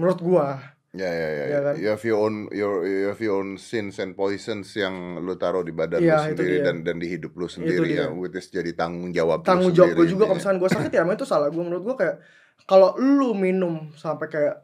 Menurut 0.00 0.18
gue 0.22 0.46
Ya 0.96 1.10
ya 1.12 1.28
ya. 1.28 1.44
Iya 1.44 1.58
kan? 1.60 1.74
You 1.76 1.88
have 1.92 2.04
your 2.08 2.18
own 2.24 2.34
your 2.48 2.88
you 2.88 3.12
have 3.12 3.20
your 3.20 3.44
own 3.44 3.60
sins 3.60 4.00
and 4.00 4.16
poisons 4.16 4.72
yang 4.72 5.20
lu 5.20 5.36
taruh 5.36 5.60
di 5.60 5.72
badan 5.76 6.00
Iya, 6.00 6.32
lu 6.32 6.32
sendiri 6.32 6.56
dan 6.64 6.80
dan 6.80 6.96
di 6.96 7.12
hidup 7.12 7.36
lu 7.36 7.44
sendiri 7.44 7.92
ya, 7.92 8.08
which 8.08 8.32
is 8.32 8.48
jadi 8.48 8.72
tanggung 8.72 9.12
jawab 9.12 9.44
lu 9.44 9.48
tanggung 9.48 9.74
jawab 9.76 9.92
gue 9.92 10.08
juga 10.08 10.24
kalau 10.24 10.40
misalkan 10.40 10.58
gue 10.64 10.70
sakit 10.72 10.92
ya 10.96 11.04
itu 11.04 11.26
salah 11.28 11.52
gue 11.52 11.60
menurut 11.60 11.84
gue 11.84 11.96
kayak 12.00 12.16
kalau 12.64 12.96
lu 12.96 13.36
minum 13.36 13.92
sampai 14.00 14.32
kayak 14.32 14.56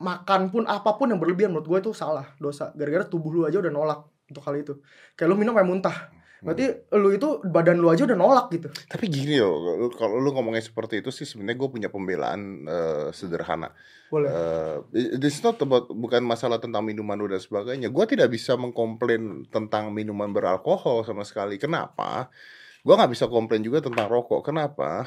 makan 0.00 0.48
pun 0.48 0.64
apa 0.64 0.96
pun 0.96 1.12
yang 1.12 1.20
berlebihan 1.20 1.52
menurut 1.52 1.68
gue 1.68 1.78
itu 1.88 1.92
salah 1.92 2.32
dosa. 2.40 2.72
Gara-gara 2.72 3.04
tubuh 3.04 3.30
lu 3.32 3.40
aja 3.44 3.60
udah 3.60 3.72
nolak 3.72 4.00
untuk 4.32 4.42
hal 4.48 4.56
itu. 4.56 4.74
Kayak 5.12 5.28
lu 5.28 5.36
minum 5.36 5.52
kayak 5.52 5.68
muntah 5.68 5.96
berarti 6.40 6.64
lu 6.96 7.12
itu 7.12 7.28
badan 7.44 7.76
lu 7.76 7.92
aja 7.92 8.08
udah 8.08 8.16
nolak 8.16 8.48
gitu 8.48 8.72
Tapi 8.88 9.12
gini 9.12 9.36
loh, 9.36 9.76
lu- 9.76 9.92
kalau 9.92 10.16
lu 10.16 10.32
ngomongnya 10.32 10.64
seperti 10.64 11.04
itu 11.04 11.12
sih 11.12 11.28
sebenarnya 11.28 11.60
gue 11.60 11.68
punya 11.68 11.88
pembelaan 11.92 12.64
eh, 12.64 13.08
sederhana. 13.12 13.70
boleh 14.08 14.26
Eh, 14.32 14.76
this 15.20 15.38
is 15.38 15.42
not 15.44 15.60
about 15.60 15.86
bukan 15.92 16.24
masalah 16.24 16.56
tentang 16.56 16.82
minuman 16.82 17.20
dan 17.28 17.38
sebagainya. 17.38 17.92
Gue 17.92 18.08
tidak 18.08 18.32
bisa 18.32 18.56
mengkomplain 18.56 19.46
tentang 19.52 19.92
minuman 19.92 20.32
beralkohol 20.32 21.04
sama 21.04 21.22
sekali. 21.28 21.60
Kenapa? 21.60 22.32
Gue 22.80 22.96
nggak 22.96 23.12
bisa 23.12 23.28
komplain 23.28 23.60
juga 23.60 23.84
tentang 23.84 24.08
rokok. 24.08 24.40
Kenapa? 24.40 25.04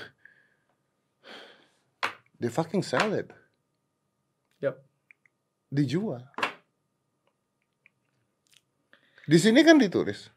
They 2.37 2.53
fucking 2.53 2.85
sell 2.85 3.11
it. 3.17 3.33
Yap. 4.61 4.77
Dijual. 5.73 6.21
Di 9.23 9.39
sini 9.39 9.63
kan 9.63 9.79
ditulis 9.79 10.27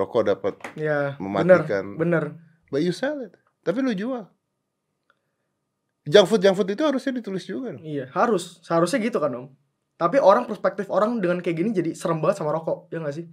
rokok 0.00 0.22
dapat 0.32 0.54
ya 0.74 1.14
bener 1.20 1.60
mematikan. 1.60 1.84
bener 2.00 2.24
But 2.70 2.86
you 2.86 2.94
sell 2.94 3.18
it. 3.18 3.34
Tapi 3.66 3.82
lu 3.82 3.90
jual. 3.90 4.30
Junk 6.06 6.26
food, 6.30 6.38
junk 6.38 6.54
food 6.54 6.70
itu 6.70 6.86
harusnya 6.86 7.12
ditulis 7.18 7.44
juga 7.44 7.76
dong. 7.76 7.82
iya 7.84 8.08
harus 8.16 8.62
seharusnya 8.64 9.04
gitu 9.04 9.20
kan 9.20 9.30
om 9.36 9.46
tapi 10.00 10.16
orang 10.16 10.48
perspektif 10.48 10.88
orang 10.88 11.20
dengan 11.20 11.44
kayak 11.44 11.56
gini 11.60 11.70
jadi 11.76 11.90
serem 11.92 12.24
banget 12.24 12.40
sama 12.40 12.56
rokok 12.56 12.88
ya 12.88 13.04
gak 13.04 13.20
sih 13.20 13.28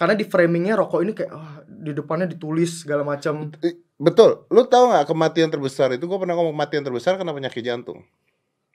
karena 0.00 0.16
di 0.16 0.24
framingnya 0.24 0.80
rokok 0.80 1.00
ini 1.04 1.12
kayak 1.12 1.30
ah, 1.34 1.60
di 1.68 1.92
depannya 1.92 2.24
ditulis 2.32 2.86
segala 2.86 3.04
macam 3.04 3.52
Betul. 3.96 4.44
Lu 4.52 4.68
tahu 4.68 4.92
nggak 4.92 5.08
kematian 5.08 5.48
terbesar 5.48 5.88
itu? 5.96 6.04
Gue 6.04 6.20
pernah 6.20 6.36
ngomong 6.36 6.52
kematian 6.52 6.84
terbesar 6.84 7.16
karena 7.16 7.32
penyakit 7.32 7.64
jantung 7.64 8.04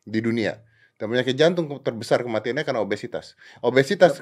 di 0.02 0.18
dunia. 0.18 0.58
Dan 1.02 1.10
penyakit 1.10 1.34
jantung 1.34 1.66
terbesar 1.82 2.22
kematiannya 2.22 2.62
karena 2.62 2.78
obesitas. 2.78 3.34
Obesitas 3.58 4.22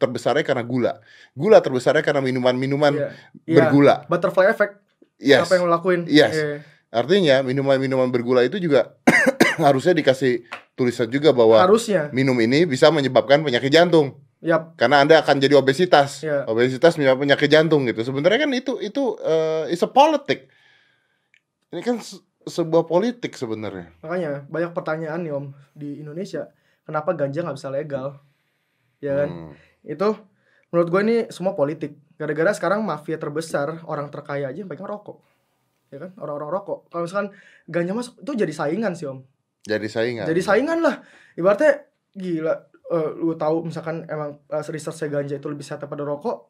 terbesarnya 0.00 0.48
karena 0.48 0.64
gula. 0.64 1.04
Gula 1.36 1.60
terbesarnya 1.60 2.00
karena 2.00 2.24
minuman-minuman 2.24 2.96
Iya. 2.96 3.08
Iya. 3.44 3.56
bergula. 3.60 3.94
butterfly 4.08 4.48
effect 4.48 4.80
Yes. 5.20 5.44
apa 5.44 5.60
yang 5.60 5.68
lo 5.68 5.76
lakuin 5.76 6.08
Yes. 6.08 6.32
Iya. 6.32 6.64
Artinya 6.88 7.44
minuman-minuman 7.44 8.08
bergula 8.08 8.40
itu 8.40 8.56
juga 8.56 8.96
harusnya 9.60 9.92
dikasih 9.92 10.48
tulisan 10.72 11.08
juga 11.08 11.36
bahwa 11.36 11.60
harusnya 11.60 12.08
minum 12.12 12.36
ini 12.36 12.64
bisa 12.64 12.88
menyebabkan 12.88 13.40
penyakit 13.40 13.68
jantung 13.68 14.16
yap 14.40 14.76
karena 14.76 15.00
anda 15.00 15.20
akan 15.20 15.36
jadi 15.36 15.56
obesitas 15.56 16.20
Iya. 16.20 16.44
obesitas 16.44 16.96
menyebabkan 16.96 17.28
penyakit 17.28 17.48
jantung 17.48 17.84
gitu 17.84 18.04
sebenarnya 18.04 18.44
kan 18.44 18.52
itu 18.52 18.76
itu 18.80 19.16
eh, 19.20 19.72
is 19.72 19.80
a 19.80 19.88
politic 19.88 20.48
ini 21.72 21.80
kan 21.80 21.96
sebuah 22.46 22.86
politik 22.86 23.34
sebenarnya. 23.34 23.90
Makanya 24.06 24.46
banyak 24.46 24.70
pertanyaan 24.70 25.20
nih 25.26 25.34
om 25.34 25.50
di 25.74 25.98
Indonesia. 25.98 26.46
Kenapa 26.86 27.12
ganja 27.18 27.42
nggak 27.42 27.58
bisa 27.58 27.70
legal? 27.74 28.22
Ya 29.02 29.12
kan? 29.12 29.28
Hmm. 29.28 29.52
itu 29.86 30.08
menurut 30.70 30.88
gue 30.88 31.00
ini 31.02 31.16
semua 31.30 31.58
politik. 31.58 31.98
Gara-gara 32.16 32.54
sekarang 32.54 32.80
mafia 32.86 33.20
terbesar 33.20 33.84
orang 33.86 34.08
terkaya 34.08 34.50
aja 34.50 34.62
yang 34.62 34.70
pegang 34.70 34.86
rokok. 34.86 35.20
Ya 35.90 36.06
kan? 36.06 36.10
Orang-orang 36.16 36.50
rokok. 36.54 36.78
Kalau 36.88 37.02
misalkan 37.04 37.28
ganja 37.66 37.92
masuk 37.92 38.14
itu 38.22 38.32
jadi 38.38 38.54
saingan 38.54 38.94
sih 38.94 39.10
om. 39.10 39.26
Jadi 39.66 39.86
saingan. 39.90 40.24
Jadi 40.30 40.40
saingan 40.42 40.78
lah. 40.80 41.02
Ibaratnya 41.34 41.90
gila 42.14 42.54
eh, 42.94 43.10
lu 43.18 43.34
tahu 43.34 43.66
misalkan 43.66 44.06
emang 44.06 44.38
uh, 44.48 44.64
research 44.70 45.10
ganja 45.10 45.36
itu 45.36 45.48
lebih 45.50 45.66
sehat 45.66 45.82
daripada 45.82 46.06
rokok 46.06 46.48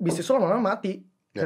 bisnis 0.00 0.24
lu 0.32 0.40
lama-lama 0.40 0.76
mati. 0.76 1.04
Ya. 1.36 1.44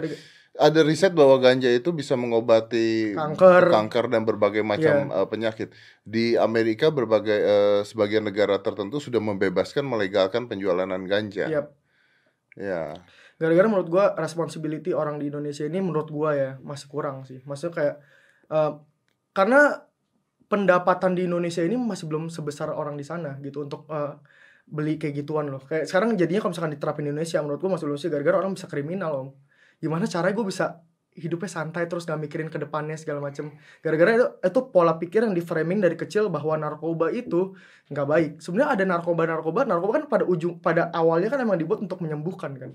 Ada 0.58 0.80
riset 0.82 1.14
bahwa 1.14 1.38
ganja 1.38 1.70
itu 1.70 1.94
bisa 1.94 2.18
mengobati 2.18 3.14
Kanker. 3.14 3.70
kanker 3.70 4.04
dan 4.10 4.26
berbagai 4.26 4.66
macam 4.66 5.08
Iya. 5.08 5.22
eh, 5.22 5.26
penyakit. 5.30 5.68
Di 6.02 6.34
Amerika 6.34 6.90
berbagai 6.90 7.38
eh, 7.38 7.80
sebagian 7.86 8.26
negara 8.26 8.58
tertentu 8.58 8.98
sudah 8.98 9.22
membebaskan 9.22 9.86
melegalkan 9.86 10.50
penjualan 10.50 10.90
ganja. 11.06 11.46
Yap. 11.46 11.66
Ya. 12.58 12.98
gara-gara 13.38 13.70
menurut 13.70 13.86
gua 13.86 14.18
responsibility 14.18 14.90
orang 14.90 15.22
di 15.22 15.30
Indonesia 15.30 15.62
ini 15.62 15.78
menurut 15.78 16.10
gua 16.10 16.34
ya 16.34 16.50
masih 16.58 16.90
kurang 16.90 17.22
sih 17.22 17.38
maksudnya 17.46 17.70
kayak 17.70 17.94
eh, 18.50 18.72
karena 19.30 19.86
pendapatan 20.50 21.14
di 21.14 21.30
Indonesia 21.30 21.62
ini 21.62 21.78
masih 21.78 22.10
belum 22.10 22.34
sebesar 22.34 22.74
orang 22.74 22.98
di 22.98 23.06
sana 23.06 23.38
gitu 23.38 23.62
untuk 23.62 23.86
eh, 23.86 24.18
beli 24.66 24.98
kayak 24.98 25.22
gituan 25.22 25.54
loh 25.54 25.62
kayak 25.62 25.86
sekarang 25.86 26.18
jadinya 26.18 26.42
kalau 26.42 26.50
misalkan 26.50 26.74
diterapin 26.74 27.06
di 27.06 27.10
Indonesia 27.14 27.38
menurut 27.38 27.60
gua 27.62 27.70
masih 27.78 27.86
belum 27.86 27.98
sih 28.02 28.10
gara-gara 28.10 28.36
orang 28.42 28.52
bisa 28.58 28.66
kriminal 28.66 29.12
om 29.14 29.28
gimana 29.78 30.04
caranya 30.04 30.34
gue 30.34 30.46
bisa 30.46 30.82
hidupnya 31.10 31.50
santai 31.50 31.86
terus 31.86 32.04
gak 32.04 32.14
mikirin 32.16 32.46
ke 32.46 32.56
depannya 32.56 32.94
segala 32.94 33.18
macem 33.20 33.50
gara-gara 33.78 34.14
itu, 34.14 34.26
itu 34.40 34.60
pola 34.68 34.94
pikir 34.94 35.20
yang 35.20 35.34
di 35.34 35.40
framing 35.40 35.78
dari 35.78 35.94
kecil 35.94 36.30
bahwa 36.30 36.54
narkoba 36.54 37.10
itu 37.10 37.58
nggak 37.88 38.06
baik 38.06 38.30
sebenarnya 38.38 38.70
ada 38.72 38.84
narkoba 38.86 39.26
narkoba 39.26 39.60
narkoba 39.64 39.92
kan 39.96 40.04
pada 40.06 40.24
ujung 40.24 40.58
pada 40.58 40.90
awalnya 40.92 41.26
kan 41.28 41.42
emang 41.42 41.58
dibuat 41.58 41.80
untuk 41.80 41.98
menyembuhkan 41.98 42.54
kan 42.54 42.70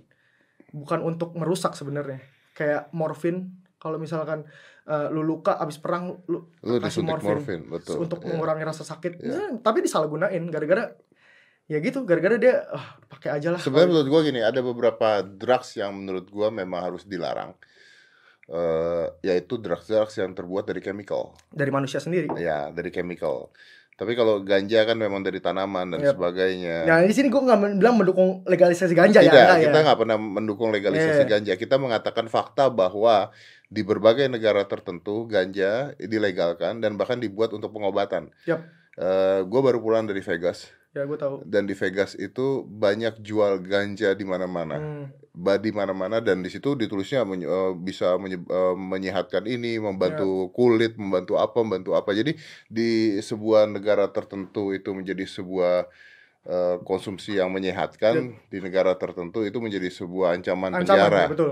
bukan 0.71 0.99
untuk 1.01 1.31
merusak 1.33 1.71
sebenarnya 1.71 2.19
kayak 2.51 2.91
morfin 2.91 3.55
kalau 3.77 3.95
misalkan 3.95 4.43
eh, 4.83 5.07
lu 5.07 5.23
luka 5.23 5.55
abis 5.55 5.79
perang 5.79 6.19
lu 6.27 6.51
Lu 6.61 6.79
Kasih 6.79 6.99
morfin. 7.01 7.39
morfin, 7.39 7.61
betul. 7.69 7.95
untuk 8.01 8.19
Ya. 8.19 8.27
mengurangi 8.27 8.63
rasa 8.63 8.83
sakit 8.83 9.19
Iya. 9.19 9.31
Eh, 9.31 9.49
tapi 9.59 9.79
disalahgunain 9.79 10.43
gara-gara 10.47 10.91
ya 11.65 11.77
gitu 11.79 12.03
gara-gara 12.03 12.35
dia 12.35 12.67
ah, 12.69 12.99
pakai 13.07 13.29
aja 13.33 13.49
lah 13.49 13.59
Sebenarnya 13.59 13.89
menurut 13.89 14.07
gua 14.07 14.21
gini, 14.21 14.39
ada 14.39 14.59
beberapa 14.59 15.07
drugs 15.21 15.75
yang 15.75 15.95
menurut 15.95 16.27
gua 16.27 16.47
memang 16.49 16.91
harus 16.91 17.03
dilarang. 17.03 17.55
eh 18.43 19.07
yaitu 19.23 19.55
drugs-drugs 19.55 20.19
yang 20.19 20.35
terbuat 20.35 20.67
dari 20.67 20.83
chemical. 20.83 21.31
dari 21.47 21.71
manusia 21.71 22.03
sendiri 22.03 22.27
Ya, 22.35 22.67
dari 22.69 22.91
chemical. 22.91 23.47
Tapi 23.93 24.17
kalau 24.17 24.43
ganja 24.43 24.83
kan 24.83 24.97
memang 24.97 25.21
dari 25.21 25.39
tanaman 25.39 25.95
dan 25.95 26.01
Yap. 26.01 26.17
sebagainya. 26.17 26.83
Nah 26.83 26.99
di 26.99 27.13
sini 27.13 27.31
gue 27.31 27.39
nggak 27.39 27.79
bilang 27.79 27.95
mendukung 27.95 28.43
legalisasi 28.43 28.91
ganja 28.91 29.21
Tidak, 29.21 29.31
ya, 29.31 29.63
kita 29.63 29.71
ya. 29.71 29.83
nggak 29.85 29.95
pernah 29.97 30.17
mendukung 30.19 30.73
legalisasi 30.73 31.23
Iya. 31.23 31.29
ganja. 31.29 31.53
Kita 31.55 31.79
mengatakan 31.79 32.27
fakta 32.27 32.67
bahwa 32.67 33.31
di 33.69 33.79
berbagai 33.79 34.27
negara 34.27 34.65
tertentu 34.65 35.23
ganja 35.23 35.95
dilegalkan 35.95 36.83
dan 36.83 36.99
bahkan 36.99 37.23
dibuat 37.23 37.55
untuk 37.55 37.71
pengobatan. 37.71 38.27
Yap. 38.43 38.59
gue 39.41 39.61
baru 39.63 39.79
pulang 39.79 40.03
dari 40.03 40.19
Vegas 40.19 40.67
Ya 40.93 41.09
gue 41.09 41.17
tahu. 41.17 41.41
dan 41.49 41.65
di 41.65 41.73
Vegas 41.73 42.13
itu 42.13 42.61
banyak 42.69 43.17
jual 43.25 43.57
ganja 43.65 44.13
di 44.13 44.21
mana-mana, 44.21 44.77
Hmm. 44.77 45.05
di 45.57 45.71
mana-mana 45.73 46.21
dan 46.21 46.45
di 46.45 46.53
situ 46.53 46.77
ditulisnya 46.77 47.25
menye- 47.25 47.49
eh, 47.49 47.73
bisa 47.73 48.13
menye- 48.21 48.45
eh, 48.45 48.75
menyehatkan 48.77 49.41
ini, 49.49 49.81
membantu 49.81 50.53
kulit, 50.53 50.93
membantu 50.93 51.41
apa, 51.41 51.57
membantu 51.65 51.97
apa. 51.97 52.13
Jadi 52.13 52.37
di 52.69 53.17
sebuah 53.17 53.65
negara 53.65 54.05
tertentu 54.13 54.69
itu 54.69 54.93
menjadi 54.93 55.25
sebuah 55.25 55.89
eh, 56.43 56.75
konsumsi 56.83 57.39
yang 57.39 57.49
menyehatkan, 57.55 58.35
di 58.51 58.59
negara 58.59 58.93
tertentu 58.99 59.47
itu 59.47 59.63
menjadi 59.63 59.87
sebuah 59.87 60.35
ancaman, 60.35 60.75
Ancaman 60.75 60.83
penjara, 60.83 61.19
ya, 61.23 61.31
betul. 61.31 61.51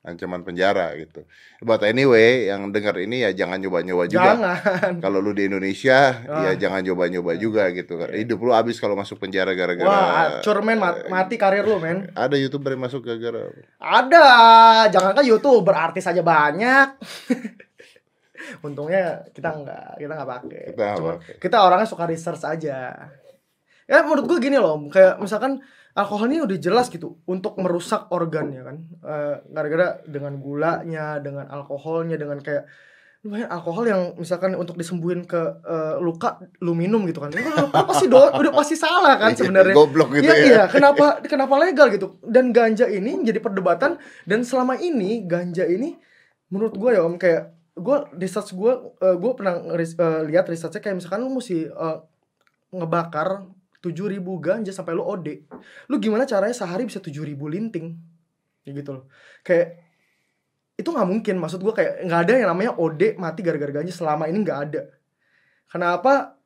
Ancaman 0.00 0.40
penjara 0.40 0.96
gitu. 0.96 1.28
But 1.60 1.82
anyway, 1.82 2.48
yang 2.48 2.68
dengar 2.68 2.96
ini 2.96 3.20
ya 3.20 3.36
jangan 3.36 3.60
nyoba-nyoba 3.60 4.04
juga. 4.06 4.32
Jangan. 4.32 4.96
Kalau 4.98 5.18
lu 5.18 5.30
di 5.30 5.44
Indonesia, 5.44 5.98
Ah. 6.24 6.48
ya 6.48 6.56
jangan 6.58 6.80
nyoba-nyoba 6.82 7.36
juga 7.36 7.68
gitu. 7.68 8.00
Iya. 8.00 8.16
Hidup 8.18 8.40
lu 8.40 8.50
habis 8.50 8.76
kalau 8.76 8.96
masuk 8.96 9.16
penjara 9.18 9.52
gara-gara 9.52 9.84
Wah, 9.84 10.40
acur 10.40 10.60
men 10.60 10.80
mat- 10.80 11.04
mati 11.06 11.36
karir 11.36 11.62
lu 11.62 11.76
men. 11.76 12.08
ada 12.12 12.32
youtuber 12.34 12.72
yang 12.72 12.82
masuk 12.82 13.04
gara-gara 13.04 13.52
Ada, 13.76 14.26
jangan 14.88 15.12
kan 15.12 15.22
youtuber 15.22 15.74
artis 15.74 16.08
aja 16.08 16.20
banyak. 16.20 16.96
Untungnya 18.64 19.28
kita 19.30 19.52
nggak, 19.52 20.00
kita 20.00 20.12
nggak 20.16 20.30
pakai. 20.32 20.62
Kita 20.72 20.84
Cuma 20.96 21.12
kita 21.36 21.56
orangnya 21.60 21.84
suka 21.84 22.08
research 22.08 22.40
aja. 22.42 22.96
Ya 23.84 24.00
menurut 24.00 24.24
gue 24.24 24.38
gini 24.40 24.56
loh, 24.56 24.80
kayak 24.86 25.20
misalkan 25.20 25.60
alkohol 25.92 26.30
ini 26.30 26.40
udah 26.40 26.58
jelas 26.58 26.86
gitu 26.88 27.18
untuk 27.24 27.58
merusak 27.58 28.06
organ 28.10 28.50
ya 28.50 28.62
kan. 28.62 28.76
Eh, 28.84 29.34
gara-gara 29.50 29.98
dengan 30.04 30.38
gulanya, 30.38 31.18
dengan 31.18 31.46
alkoholnya, 31.46 32.14
dengan 32.14 32.38
kayak 32.38 32.64
lumayan 33.20 33.52
alkohol 33.52 33.84
yang 33.84 34.02
misalkan 34.16 34.56
untuk 34.56 34.80
disembuhin 34.80 35.28
ke 35.28 35.36
eh, 35.60 35.96
luka 36.00 36.40
lu 36.60 36.72
minum 36.72 37.04
gitu 37.04 37.20
kan. 37.20 37.28
Itu 37.28 37.50
pasti 37.68 38.08
do, 38.08 38.16
udah 38.16 38.52
pasti 38.54 38.74
salah 38.74 39.20
kan 39.20 39.34
sebenarnya. 39.38 39.76
goblok 39.76 40.16
gitu 40.16 40.24
Iya, 40.24 40.34
ya. 40.34 40.44
iya, 40.46 40.62
kenapa 40.66 41.20
kenapa 41.22 41.54
legal 41.60 41.92
gitu? 41.92 42.16
Dan 42.24 42.48
ganja 42.50 42.88
ini 42.88 43.20
menjadi 43.20 43.38
perdebatan 43.38 44.00
dan 44.24 44.40
selama 44.40 44.80
ini 44.80 45.28
ganja 45.28 45.68
ini 45.68 46.00
menurut 46.48 46.74
gue 46.74 46.90
ya 46.96 47.04
Om 47.04 47.14
kayak 47.14 47.42
gue 47.76 47.96
research 48.16 48.52
gue 48.52 48.72
gue 48.98 49.32
pernah 49.36 49.54
eh, 49.76 50.20
lihat 50.24 50.48
researchnya 50.48 50.80
kayak 50.80 50.96
misalkan 50.98 51.20
lu 51.20 51.36
mesti 51.36 51.68
eh, 51.68 51.98
ngebakar 52.70 53.44
7000 53.80 54.20
ganja 54.40 54.72
sampai 54.72 54.92
lu 54.92 55.04
OD. 55.04 55.48
Lu 55.88 55.96
gimana 55.96 56.28
caranya 56.28 56.52
sehari 56.52 56.84
bisa 56.84 57.00
7000 57.00 57.36
linting? 57.36 57.96
Ya 58.64 58.70
gitu 58.76 58.90
loh. 59.00 59.04
Kayak 59.40 59.80
itu 60.76 60.88
nggak 60.88 61.08
mungkin 61.08 61.36
maksud 61.40 61.60
gue 61.60 61.72
kayak 61.76 62.04
nggak 62.08 62.20
ada 62.28 62.32
yang 62.40 62.48
namanya 62.52 62.72
OD 62.76 63.16
mati 63.20 63.40
gara-gara 63.40 63.80
ganja 63.80 63.92
selama 63.92 64.28
ini 64.28 64.38
nggak 64.44 64.58
ada. 64.68 64.82
Kenapa 65.68 66.36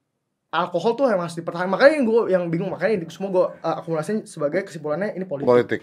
alkohol 0.55 0.95
tuh 0.95 1.11
yang 1.11 1.19
harus 1.19 1.35
dipertahankan 1.35 1.75
makanya 1.75 1.95
yang 1.99 2.07
gue 2.07 2.21
yang 2.31 2.45
bingung 2.47 2.71
makanya 2.71 3.03
semua 3.11 3.31
gue 3.35 3.47
uh, 3.63 3.77
akumulasiin 3.83 4.23
sebagai 4.31 4.63
kesimpulannya 4.63 5.19
ini 5.19 5.27
politik 5.27 5.51
Politik. 5.51 5.81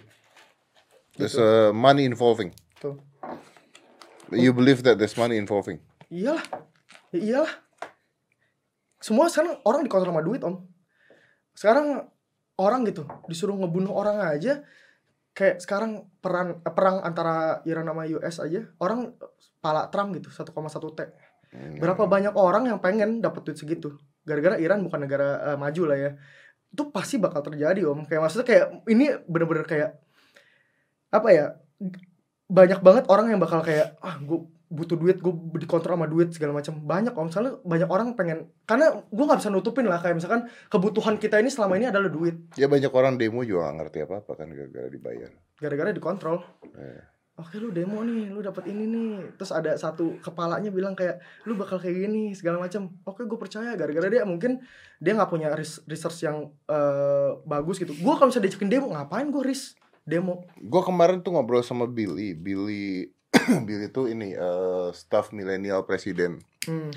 There's 1.20 1.36
uh, 1.36 1.76
money 1.76 2.08
involving. 2.08 2.56
Tuh. 2.80 2.96
You 4.32 4.56
believe 4.56 4.88
that 4.88 4.96
there's 4.96 5.20
money 5.20 5.36
involving. 5.36 5.84
iyalah 6.12 6.44
ya 7.16 7.20
iyalah 7.20 7.52
semua 9.00 9.32
sekarang 9.32 9.64
orang 9.64 9.88
dikontrol 9.88 10.12
sama 10.12 10.24
duit 10.24 10.44
om 10.44 10.68
sekarang 11.56 12.08
orang 12.62 12.86
gitu 12.88 13.04
disuruh 13.28 13.58
ngebunuh 13.58 13.92
orang 13.92 14.22
aja 14.22 14.62
kayak 15.32 15.64
sekarang 15.64 16.12
peran 16.20 16.60
eh, 16.62 16.74
perang 16.74 17.00
antara 17.02 17.64
Iran 17.64 17.88
sama 17.88 18.04
US 18.20 18.36
aja 18.44 18.62
orang 18.84 19.16
pala 19.64 19.88
Trump 19.88 20.16
gitu 20.18 20.30
1,1 20.30 20.52
t. 20.98 21.02
Hmm. 21.52 21.76
berapa 21.84 22.08
banyak 22.08 22.32
orang 22.32 22.72
yang 22.72 22.80
pengen 22.80 23.20
dapat 23.20 23.44
duit 23.44 23.60
segitu? 23.60 24.00
Gara-gara 24.24 24.56
Iran 24.56 24.88
bukan 24.88 25.04
negara 25.04 25.52
eh, 25.52 25.58
maju 25.60 25.84
lah 25.84 25.98
ya. 26.00 26.12
Itu 26.72 26.96
pasti 26.96 27.20
bakal 27.20 27.44
terjadi 27.44 27.84
om. 27.92 28.08
Kayak 28.08 28.24
maksudnya 28.24 28.48
kayak 28.48 28.66
ini 28.88 29.12
bener-bener 29.28 29.68
kayak 29.68 30.00
apa 31.12 31.28
ya 31.36 31.46
banyak 32.48 32.80
banget 32.80 33.04
orang 33.12 33.36
yang 33.36 33.40
bakal 33.44 33.60
kayak 33.60 34.00
ah 34.00 34.16
gue 34.24 34.48
butuh 34.72 34.96
duit 34.96 35.20
gue 35.20 35.34
dikontrol 35.60 36.00
sama 36.00 36.08
duit 36.08 36.32
segala 36.32 36.56
macam 36.56 36.80
banyak 36.80 37.12
om. 37.12 37.28
Soalnya 37.28 37.60
banyak 37.62 37.90
orang 37.92 38.16
pengen 38.16 38.48
karena 38.64 39.04
gue 39.04 39.26
nggak 39.28 39.40
bisa 39.44 39.52
nutupin 39.52 39.84
lah. 39.86 40.00
Kayak 40.00 40.24
misalkan 40.24 40.48
kebutuhan 40.72 41.20
kita 41.20 41.44
ini 41.44 41.52
selama 41.52 41.76
ini 41.76 41.92
adalah 41.92 42.08
duit. 42.08 42.56
Ya 42.56 42.72
banyak 42.72 42.90
orang 42.90 43.20
demo 43.20 43.44
juga 43.44 43.68
gak 43.68 43.76
ngerti 43.84 43.98
apa-apa 44.08 44.32
kan 44.40 44.48
gara-gara 44.56 44.88
dibayar. 44.88 45.32
gara-gara 45.62 45.92
dikontrol. 45.92 46.42
Iya. 46.74 47.06
oke 47.32 47.58
lu 47.58 47.74
demo 47.74 48.02
nih 48.06 48.30
lu 48.32 48.40
dapat 48.40 48.70
ini 48.72 48.86
nih. 48.88 49.12
Terus 49.36 49.52
ada 49.52 49.76
satu 49.76 50.18
kepalanya 50.24 50.72
bilang 50.72 50.96
kayak 50.96 51.20
lu 51.44 51.54
bakal 51.60 51.78
kayak 51.78 52.08
gini 52.08 52.32
segala 52.32 52.64
macam 52.64 52.96
oke 53.04 53.28
gue 53.28 53.38
percaya. 53.38 53.76
Gara-gara 53.76 54.08
dia 54.08 54.24
mungkin 54.24 54.64
dia 54.98 55.12
nggak 55.14 55.30
punya 55.30 55.52
res- 55.52 55.84
research 55.86 56.24
yang 56.24 56.50
eh, 56.66 57.30
bagus 57.44 57.78
gitu. 57.78 57.92
Gue 58.00 58.14
kalau 58.16 58.32
misalnya 58.32 58.48
diajakin 58.48 58.70
demo 58.72 58.88
ngapain 58.96 59.28
gue 59.28 59.44
ris 59.44 59.76
demo? 60.02 60.46
Gua 60.58 60.82
kemarin 60.82 61.22
tuh 61.22 61.34
ngobrol 61.34 61.62
sama 61.62 61.86
Billy. 61.86 62.34
Billy 62.34 63.06
Billy 63.68 63.88
tuh 63.90 64.08
ini 64.12 64.34
eh, 64.36 64.90
staff 64.94 65.32
milenial 65.36 65.84
presiden. 65.86 66.42
hmm. 66.68 66.92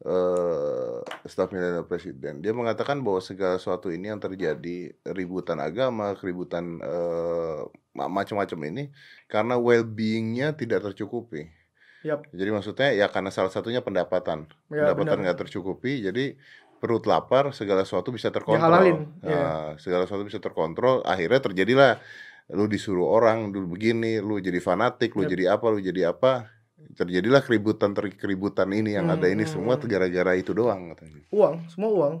eh 0.00 0.98
staf 1.28 1.52
milenial 1.52 1.84
presiden. 1.84 2.40
Dia 2.40 2.56
mengatakan 2.56 3.04
bahwa 3.04 3.20
segala 3.20 3.60
sesuatu 3.60 3.92
ini 3.92 4.08
yang 4.08 4.20
terjadi 4.20 4.96
ributan 5.12 5.60
agama, 5.60 6.16
keributan 6.16 6.80
eh, 6.80 7.60
ma- 7.92 8.08
macam-macam 8.08 8.58
ini 8.72 8.88
karena 9.28 9.60
well-beingnya 9.60 10.56
tidak 10.56 10.88
tercukupi. 10.88 11.52
Yap. 12.00 12.24
Jadi 12.32 12.48
maksudnya 12.48 12.88
ya 12.96 13.12
karena 13.12 13.28
salah 13.28 13.52
satunya 13.52 13.84
pendapatan, 13.84 14.48
Ya, 14.72 14.96
pendapatan 14.96 15.20
nggak 15.20 15.38
tercukupi. 15.44 16.00
Jadi 16.00 16.32
perut 16.80 17.04
lapar 17.04 17.52
segala 17.52 17.84
sesuatu 17.84 18.08
bisa 18.08 18.32
terkontrol. 18.32 18.72
Nah, 18.72 18.80
iya. 19.20 19.76
segala 19.76 20.08
sesuatu 20.08 20.24
bisa 20.24 20.40
terkontrol. 20.40 21.04
Akhirnya 21.04 21.44
terjadilah 21.44 22.00
lu 22.50 22.66
disuruh 22.66 23.06
orang 23.06 23.48
dulu 23.48 23.74
begini, 23.74 24.18
lu 24.18 24.38
jadi 24.38 24.58
fanatik, 24.58 25.14
lu 25.14 25.22
Yep. 25.22 25.30
jadi 25.30 25.44
apa, 25.50 25.66
lu 25.66 25.78
jadi 25.78 26.02
apa. 26.08 26.50
Terjadilah 26.90 27.40
keributan 27.40 27.92
ter- 27.92 28.10
keributan 28.12 28.66
ini 28.70 28.92
yang 28.92 29.06
ada 29.06 29.24
ini 29.24 29.42
Hmm, 29.42 29.52
semua 29.52 29.74
hmm. 29.74 29.86
gara-gara 29.86 30.32
itu 30.34 30.50
doang 30.50 30.90
katanya. 30.90 31.22
uang 31.30 31.54
semua 31.68 31.90
uang 31.90 32.14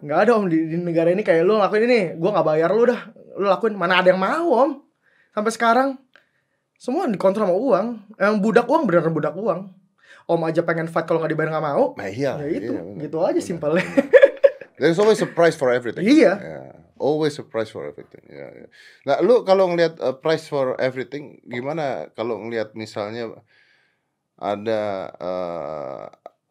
nggak 0.00 0.18
ada 0.18 0.30
om 0.32 0.48
di, 0.48 0.58
di 0.64 0.76
negara 0.76 1.08
ini 1.08 1.20
kayak 1.20 1.44
lu 1.44 1.54
ngelakuin 1.54 1.84
ini 1.84 2.00
gue 2.16 2.30
nggak 2.30 2.46
bayar 2.46 2.72
lu 2.72 2.88
dah 2.88 3.00
lu 3.36 3.44
lakuin 3.44 3.76
mana 3.76 4.00
ada 4.00 4.08
yang 4.08 4.18
mau 4.18 4.48
om 4.48 4.70
sampai 5.30 5.52
sekarang 5.52 5.88
semua 6.74 7.04
dikontrol 7.04 7.44
sama 7.44 7.54
uang 7.54 7.86
yang 8.16 8.40
budak 8.40 8.64
uang 8.64 8.88
beneran 8.88 9.12
budak 9.12 9.36
uang 9.36 9.68
om 10.26 10.40
aja 10.42 10.64
pengen 10.64 10.88
fight 10.88 11.04
kalau 11.04 11.20
nggak 11.20 11.30
dibayar 11.30 11.52
nggak 11.52 11.66
mau 11.66 11.92
Nah, 11.94 12.08
iya. 12.08 12.32
ya 12.34 12.48
itu 12.48 12.72
iya, 12.72 12.80
benar. 12.80 12.96
gitu 12.98 13.16
aja 13.20 13.30
Benar, 13.34 13.44
simpelnya 13.44 13.84
benar. 13.84 14.08
There's 14.80 14.96
always 14.96 15.20
a 15.20 15.28
price 15.28 15.52
for 15.52 15.68
everything. 15.68 16.00
Iya. 16.00 16.32
Yeah, 16.34 16.72
Always 17.00 17.40
a 17.40 17.44
price 17.48 17.72
for 17.72 17.88
everything. 17.88 18.28
Ya, 18.28 18.52
ya. 18.52 18.68
Nah, 19.08 19.16
lu 19.24 19.40
kalau 19.48 19.72
ngelihat 19.72 19.96
uh, 20.04 20.20
price 20.20 20.44
for 20.44 20.76
everything, 20.76 21.40
gimana 21.48 22.12
kalau 22.12 22.36
ngelihat 22.44 22.76
misalnya 22.76 23.32
ada 24.36 25.08
uh, 25.16 26.04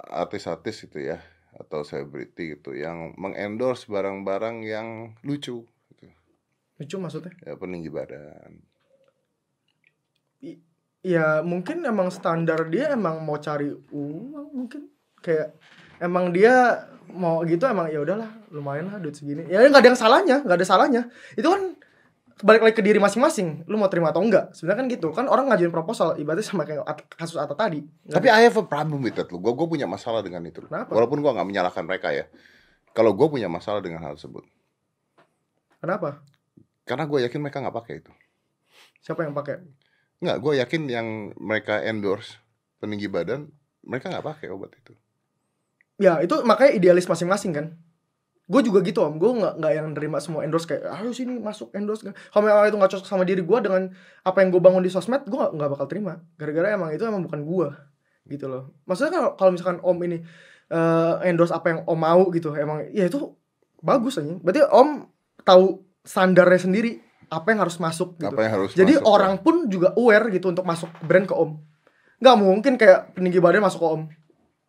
artis-artis 0.09 0.89
itu 0.89 1.13
ya 1.13 1.21
atau 1.59 1.85
selebriti 1.85 2.55
gitu 2.55 2.71
yang 2.73 3.13
mengendorse 3.19 3.89
barang-barang 3.91 4.63
yang 4.63 4.87
lucu, 5.27 5.67
gitu. 5.67 6.05
lucu 6.79 6.95
maksudnya 7.01 7.33
ya 7.43 7.53
peninggi 7.59 7.91
badan. 7.91 8.63
ya 10.99 11.39
mungkin 11.43 11.83
emang 11.83 12.11
standar 12.11 12.67
dia 12.67 12.95
emang 12.95 13.23
mau 13.23 13.39
cari 13.39 13.71
uang 13.71 14.51
mungkin 14.55 14.91
kayak 15.19 15.55
emang 15.99 16.31
dia 16.33 16.87
mau 17.09 17.41
gitu 17.43 17.65
emang 17.65 17.89
ya 17.89 17.99
udahlah 18.01 18.29
lumayan 18.53 18.89
lah 18.89 19.01
duit 19.01 19.17
segini 19.17 19.45
ya 19.49 19.65
nggak 19.65 19.81
ada 19.81 19.89
yang 19.93 19.99
salahnya 19.99 20.37
nggak 20.45 20.57
ada 20.61 20.67
salahnya 20.67 21.01
itu 21.33 21.47
kan 21.47 21.73
balik 22.39 22.63
lagi 22.63 22.75
ke 22.79 22.83
diri 22.85 23.03
masing-masing 23.03 23.67
lu 23.67 23.75
mau 23.75 23.91
terima 23.91 24.15
atau 24.15 24.23
enggak 24.23 24.55
sebenarnya 24.55 24.79
kan 24.79 24.87
gitu 24.87 25.07
kan 25.11 25.25
orang 25.27 25.51
ngajuin 25.51 25.73
proposal 25.75 26.15
ibaratnya 26.15 26.47
sama 26.47 26.63
kayak 26.63 26.87
at- 26.87 27.03
kasus 27.11 27.35
Atta 27.35 27.51
tadi 27.51 27.83
Tapi 28.07 28.31
I 28.31 28.47
have 28.47 28.55
a 28.55 28.63
problem 28.63 29.03
with 29.03 29.19
that 29.19 29.27
lu. 29.27 29.43
Gue 29.43 29.67
punya 29.67 29.83
masalah 29.83 30.23
dengan 30.23 30.47
itu. 30.47 30.63
Kenapa? 30.63 30.87
Walaupun 30.95 31.19
gua 31.19 31.35
nggak 31.35 31.47
menyalahkan 31.51 31.83
mereka 31.83 32.15
ya. 32.15 32.31
Kalau 32.95 33.11
gue 33.11 33.27
punya 33.27 33.51
masalah 33.51 33.83
dengan 33.83 34.01
hal 34.07 34.15
tersebut, 34.15 34.47
kenapa 35.83 36.23
karena 36.87 37.05
gue 37.05 37.19
yakin 37.27 37.39
mereka 37.43 37.59
nggak 37.61 37.75
pakai 37.75 37.93
itu. 38.01 38.11
siapa 39.03 39.23
yang 39.27 39.35
pakai 39.35 39.61
Nggak, 40.19 40.37
gue 40.43 40.53
yakin 40.59 40.81
yang 40.91 41.07
mereka 41.39 41.79
endorse 41.79 42.39
peninggi 42.83 43.07
badan, 43.07 43.47
mereka 43.87 44.11
nggak 44.11 44.25
pakai 44.25 44.47
obat 44.51 44.75
itu. 44.75 44.91
Ya 45.99 46.23
itu 46.23 46.41
makanya 46.47 46.71
idealis 46.79 47.05
masing-masing 47.05 47.51
kan. 47.51 47.65
Gue 48.49 48.65
juga 48.65 48.81
gitu 48.81 49.05
om. 49.05 49.21
Gue 49.21 49.35
nggak 49.37 49.61
nggak 49.61 49.71
yang 49.77 49.87
nerima 49.93 50.17
semua 50.17 50.41
endorse 50.41 50.65
kayak 50.65 50.89
harus 50.89 51.21
ini 51.21 51.37
masuk 51.37 51.69
endorse 51.77 52.01
kan. 52.01 52.17
Kalau 52.17 52.41
memang 52.47 52.65
itu 52.65 52.77
nggak 52.79 52.91
cocok 52.97 53.07
sama 53.07 53.23
diri 53.27 53.45
gue 53.45 53.57
dengan 53.61 53.93
apa 54.25 54.37
yang 54.41 54.49
gue 54.49 54.61
bangun 54.63 54.81
di 54.81 54.89
sosmed 54.89 55.27
gue 55.29 55.43
nggak 55.53 55.69
bakal 55.69 55.85
terima. 55.85 56.17
Gara-gara 56.39 56.73
emang 56.73 56.89
itu 56.95 57.03
emang 57.05 57.21
bukan 57.21 57.45
gue 57.45 57.69
gitu 58.31 58.49
loh. 58.49 58.73
Maksudnya 58.89 59.11
kalau 59.13 59.29
kalau 59.37 59.51
misalkan 59.53 59.77
om 59.85 59.97
ini 60.01 60.17
eh, 60.73 61.13
endorse 61.29 61.53
apa 61.53 61.67
yang 61.75 61.79
om 61.85 61.99
mau 61.99 62.25
gitu 62.33 62.55
emang 62.57 62.89
ya 62.89 63.05
itu 63.05 63.37
bagus 63.79 64.19
aja 64.19 64.35
berarti 64.41 64.65
om 64.71 65.07
tahu 65.45 65.85
standarnya 66.03 66.59
sendiri 66.59 66.91
apa 67.29 67.53
yang 67.53 67.61
harus 67.61 67.77
masuk 67.77 68.17
gitu. 68.17 68.33
Apa 68.33 68.41
yang 68.49 68.53
harus 68.57 68.69
jadi 68.73 68.97
masuk, 68.97 69.05
orang 69.05 69.33
pun 69.45 69.69
juga 69.69 69.93
aware 69.93 70.33
gitu 70.33 70.49
untuk 70.49 70.65
masuk 70.65 70.89
brand 71.05 71.29
ke 71.29 71.35
om. 71.37 71.61
Nggak 72.17 72.35
mungkin 72.41 72.73
kayak 72.75 73.13
peninggi 73.13 73.37
badan 73.37 73.61
masuk 73.61 73.79
ke 73.79 73.87
om. 73.87 74.01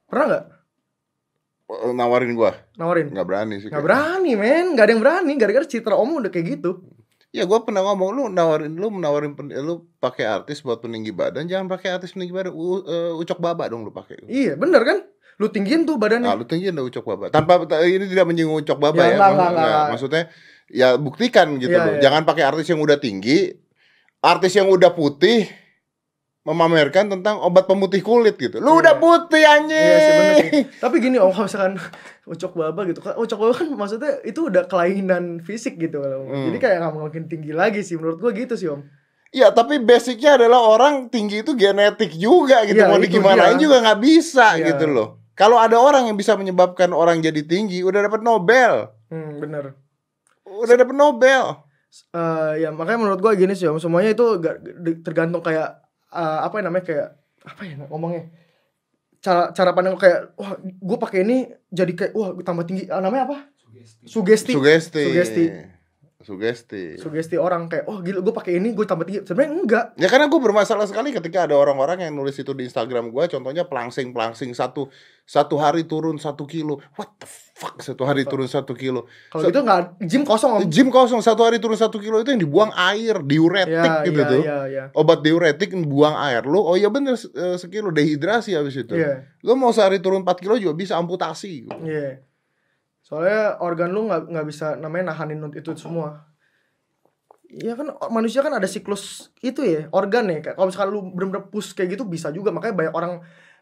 Pernah 0.06 0.24
nggak? 0.28 0.44
ya? 0.44 0.59
Nawarin 1.92 2.34
gue, 2.34 2.50
nawarin 2.74 3.08
nggak 3.10 3.26
berani 3.26 3.54
sih. 3.58 3.68
Gak 3.70 3.82
berani 3.82 4.34
men, 4.34 4.74
gak 4.74 4.84
ada 4.86 4.92
yang 4.92 5.02
berani 5.02 5.32
gara-gara 5.34 5.64
citra 5.64 5.94
om 5.94 6.18
udah 6.18 6.28
kayak 6.28 6.58
gitu. 6.58 6.82
Ya 7.30 7.46
gue 7.46 7.58
pernah 7.62 7.86
ngomong 7.86 8.10
lu 8.10 8.22
nawarin 8.26 8.74
lu 8.74 8.90
menawarin 8.90 9.38
lu 9.62 9.86
pakai 9.98 10.26
artis 10.26 10.60
buat 10.60 10.82
peninggi 10.82 11.14
badan, 11.14 11.46
jangan 11.46 11.70
pakai 11.70 11.94
artis 11.94 12.10
peninggi 12.10 12.34
badan, 12.34 12.50
U- 12.50 12.82
eh, 12.82 13.12
ucok 13.14 13.38
baba 13.38 13.70
dong 13.70 13.86
lu 13.86 13.94
pakai. 13.94 14.26
Iya 14.26 14.58
bener 14.58 14.82
kan? 14.82 14.98
Lu 15.38 15.46
tinggiin 15.46 15.86
tuh 15.86 15.94
Nah, 15.94 16.02
badannya. 16.04 16.30
lu 16.36 16.44
tinggi 16.44 16.68
udah 16.68 16.84
ucok 16.84 17.04
baba. 17.06 17.24
Tanpa 17.30 17.64
ini 17.80 18.04
tidak 18.04 18.26
menyinggung 18.26 18.60
ucok 18.60 18.76
baba 18.76 18.98
Ya, 18.98 19.06
ya. 19.06 19.16
enggak, 19.16 19.30
enggak, 19.30 19.50
enggak. 19.54 19.86
Maksudnya 19.94 20.22
ya 20.68 20.88
buktikan 20.98 21.46
gitu 21.56 21.70
Iya, 21.72 21.86
loh. 21.86 21.94
iya. 21.96 22.02
Jangan 22.02 22.22
pakai 22.26 22.44
artis 22.44 22.66
yang 22.66 22.82
udah 22.82 22.98
tinggi, 22.98 23.54
artis 24.20 24.52
yang 24.52 24.68
udah 24.68 24.90
putih 24.92 25.46
memamerkan 26.40 27.12
tentang 27.12 27.36
obat 27.38 27.68
pemutih 27.68 28.00
kulit 28.00 28.34
gitu. 28.34 28.58
Lu 28.58 28.72
Iya. 28.72 28.80
udah 28.80 28.94
putih 28.96 29.44
anjing. 29.44 29.76
Iya 29.76 29.98
sih 29.98 30.12
bener 30.12 30.34
sih. 30.34 30.50
Tapi 30.78 30.96
gini 30.98 31.16
om, 31.16 31.28
kalau 31.28 31.44
misalkan 31.44 31.74
ucok 32.24 32.52
baba 32.54 32.80
gitu, 32.84 33.00
kan 33.00 33.12
ucok 33.14 33.38
baba 33.38 33.52
kan 33.54 33.68
maksudnya 33.70 34.12
itu 34.22 34.48
udah 34.48 34.64
kelainan 34.64 35.24
fisik 35.38 35.76
gitu. 35.76 36.00
Hmm. 36.00 36.48
Jadi 36.48 36.56
kayak 36.58 36.76
nggak 36.80 36.92
mungkin 36.96 37.24
tinggi 37.26 37.52
lagi 37.52 37.80
sih 37.80 37.94
menurut 37.94 38.16
gua 38.18 38.32
gitu 38.32 38.56
sih 38.56 38.66
om. 38.66 38.80
Ya 39.30 39.52
tapi 39.52 39.78
basicnya 39.78 40.34
adalah 40.34 40.58
orang 40.58 41.06
tinggi 41.06 41.44
itu 41.44 41.54
genetik 41.54 42.10
juga 42.12 42.64
gitu 42.64 42.78
Iya, 42.78 42.88
mau 42.88 42.98
digimanain 42.98 43.54
juga 43.56 43.78
nggak 43.78 44.00
bisa 44.00 44.56
Iya. 44.56 44.74
gitu 44.74 44.88
loh. 44.88 45.20
Kalau 45.36 45.56
ada 45.56 45.76
orang 45.76 46.04
yang 46.04 46.16
bisa 46.16 46.34
menyebabkan 46.34 46.90
orang 46.90 47.20
jadi 47.20 47.40
tinggi, 47.40 47.80
udah 47.80 48.00
dapat 48.02 48.20
Nobel, 48.20 48.90
Hmm, 49.08 49.38
bener. 49.38 49.76
udah 50.42 50.74
dapat 50.74 50.92
Nobel. 50.92 51.62
Eh 52.10 52.52
ya 52.60 52.70
makanya 52.70 52.98
menurut 52.98 53.18
gua 53.18 53.32
gini 53.34 53.52
sih 53.52 53.66
om, 53.66 53.76
semuanya 53.76 54.12
itu 54.12 54.40
tergantung 55.00 55.40
kayak 55.40 55.79
eh, 56.10 56.38
apa 56.44 56.54
yang 56.58 56.66
namanya 56.70 56.84
kayak 56.86 57.08
apa 57.40 57.62
ya 57.64 57.74
ngomongnya 57.88 58.22
cara 59.20 59.52
cara 59.52 59.70
pandang 59.76 59.96
kayak 60.00 60.32
wah 60.36 60.56
gue 60.60 60.98
pakai 61.00 61.18
ini 61.24 61.38
jadi 61.68 61.92
kayak 61.92 62.12
wah 62.16 62.32
tambah 62.40 62.64
tinggi 62.64 62.88
Ah, 62.88 63.00
namanya 63.04 63.24
apa 63.28 63.38
sugesti 64.04 64.52
Sugesti. 64.52 64.52
Sugesti. 64.52 65.02
Sugesti. 65.08 65.44
Sugesti. 66.20 67.36
Orang 67.40 67.72
kayak 67.72 67.88
oh 67.88 68.04
gila 68.04 68.20
gue 68.20 68.34
pakai 68.36 68.60
ini 68.60 68.76
gue 68.76 68.84
tambah 68.84 69.08
tinggi 69.08 69.24
sebenarnya 69.24 69.52
enggak. 69.56 69.84
Ya 69.96 70.08
karena 70.12 70.28
gue 70.28 70.40
bermasalah 70.40 70.84
sekali 70.84 71.16
ketika 71.16 71.48
ada 71.48 71.56
orang-orang 71.56 72.04
yang 72.04 72.12
nulis 72.12 72.36
itu 72.36 72.52
di 72.52 72.68
Instagram 72.68 73.08
gue, 73.08 73.24
contohnya 73.32 73.64
pelangsing 73.64 74.12
pelangsing 74.12 74.52
satu 74.52 74.92
satu 75.24 75.56
hari 75.62 75.86
turun 75.86 76.18
satu 76.18 76.42
kilo, 76.42 76.82
what 76.98 77.08
the 77.22 77.28
fuck? 77.30 77.78
Satu 77.80 78.02
hari 78.02 78.26
turun 78.26 78.50
satu 78.50 78.74
kilo, 78.74 79.06
kalau 79.30 79.46
gitu 79.46 79.62
nggak 79.62 80.02
gym 80.04 80.22
kosong 80.26 80.50
om. 80.58 80.60
Gym 80.66 80.90
kosong 80.90 81.22
satu 81.22 81.46
hari 81.46 81.62
turun 81.62 81.78
satu 81.78 82.02
kilo 82.02 82.18
itu 82.18 82.34
yang 82.34 82.42
dibuang 82.42 82.74
air, 82.74 83.22
diuretik 83.22 83.70
ya 83.70 84.02
gitu 84.02 84.20
ya 84.20 84.26
tuh, 84.26 84.42
ya 84.42 84.58
ya 84.66 84.84
obat 84.90 85.22
diuretik 85.22 85.70
buang 85.86 86.18
air. 86.18 86.42
Lu, 86.42 86.58
oh 86.58 86.74
iya 86.74 86.90
bener 86.90 87.14
eh, 87.14 87.56
sekilo 87.56 87.94
dehidrasi 87.94 88.58
habis 88.58 88.74
itu, 88.74 88.98
Iya. 88.98 89.22
lu 89.46 89.54
mau 89.54 89.70
sehari 89.70 90.02
turun 90.02 90.26
4 90.26 90.34
kilo 90.42 90.58
juga 90.58 90.74
bisa 90.74 90.98
amputasi, 90.98 91.70
Iya. 91.86 92.26
Soalnya 93.10 93.58
organ 93.58 93.90
lu 93.90 94.06
nggak 94.06 94.30
nggak 94.30 94.46
bisa 94.46 94.78
namanya 94.78 95.10
nahanin 95.10 95.42
itu 95.50 95.74
semua. 95.74 96.30
Iya 97.50 97.74
kan 97.74 97.90
manusia 98.14 98.46
kan 98.46 98.54
ada 98.54 98.70
siklus 98.70 99.34
itu 99.42 99.66
ya 99.66 99.90
organ 99.90 100.30
ya. 100.30 100.54
Kalau 100.54 100.70
misalkan 100.70 100.94
lu 100.94 101.02
bener-bener 101.10 101.50
push 101.50 101.74
kayak 101.74 101.98
gitu 101.98 102.06
bisa 102.06 102.30
juga. 102.30 102.54
Makanya 102.54 102.74
banyak 102.78 102.94
orang 102.94 103.12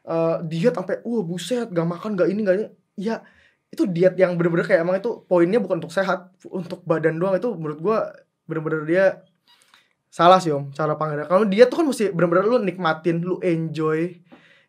eh, 0.05 0.37
diet 0.45 0.77
sampai 0.77 1.01
wah 1.01 1.25
buset 1.25 1.73
gak 1.73 1.89
makan 1.89 2.13
gak 2.13 2.29
ini 2.29 2.41
gak 2.45 2.57
ini. 2.61 2.67
Ya 3.01 3.25
itu 3.73 3.89
diet 3.89 4.21
yang 4.21 4.37
bener-bener 4.37 4.69
kayak 4.69 4.85
emang 4.85 5.01
itu 5.01 5.25
poinnya 5.25 5.65
bukan 5.65 5.81
untuk 5.81 5.93
sehat, 5.97 6.29
untuk 6.49 6.85
badan 6.85 7.17
doang 7.17 7.41
itu 7.41 7.49
menurut 7.57 7.81
gua 7.81 8.13
bener-bener 8.45 8.85
dia 8.85 9.05
salah 10.13 10.41
sih 10.45 10.53
om 10.53 10.69
cara 10.77 10.93
panggilnya. 11.01 11.25
Kalau 11.25 11.49
diet 11.49 11.73
tuh 11.73 11.81
kan 11.81 11.87
mesti 11.89 12.13
bener-bener 12.13 12.45
lu 12.45 12.61
nikmatin, 12.61 13.25
lu 13.25 13.41
enjoy. 13.41 14.13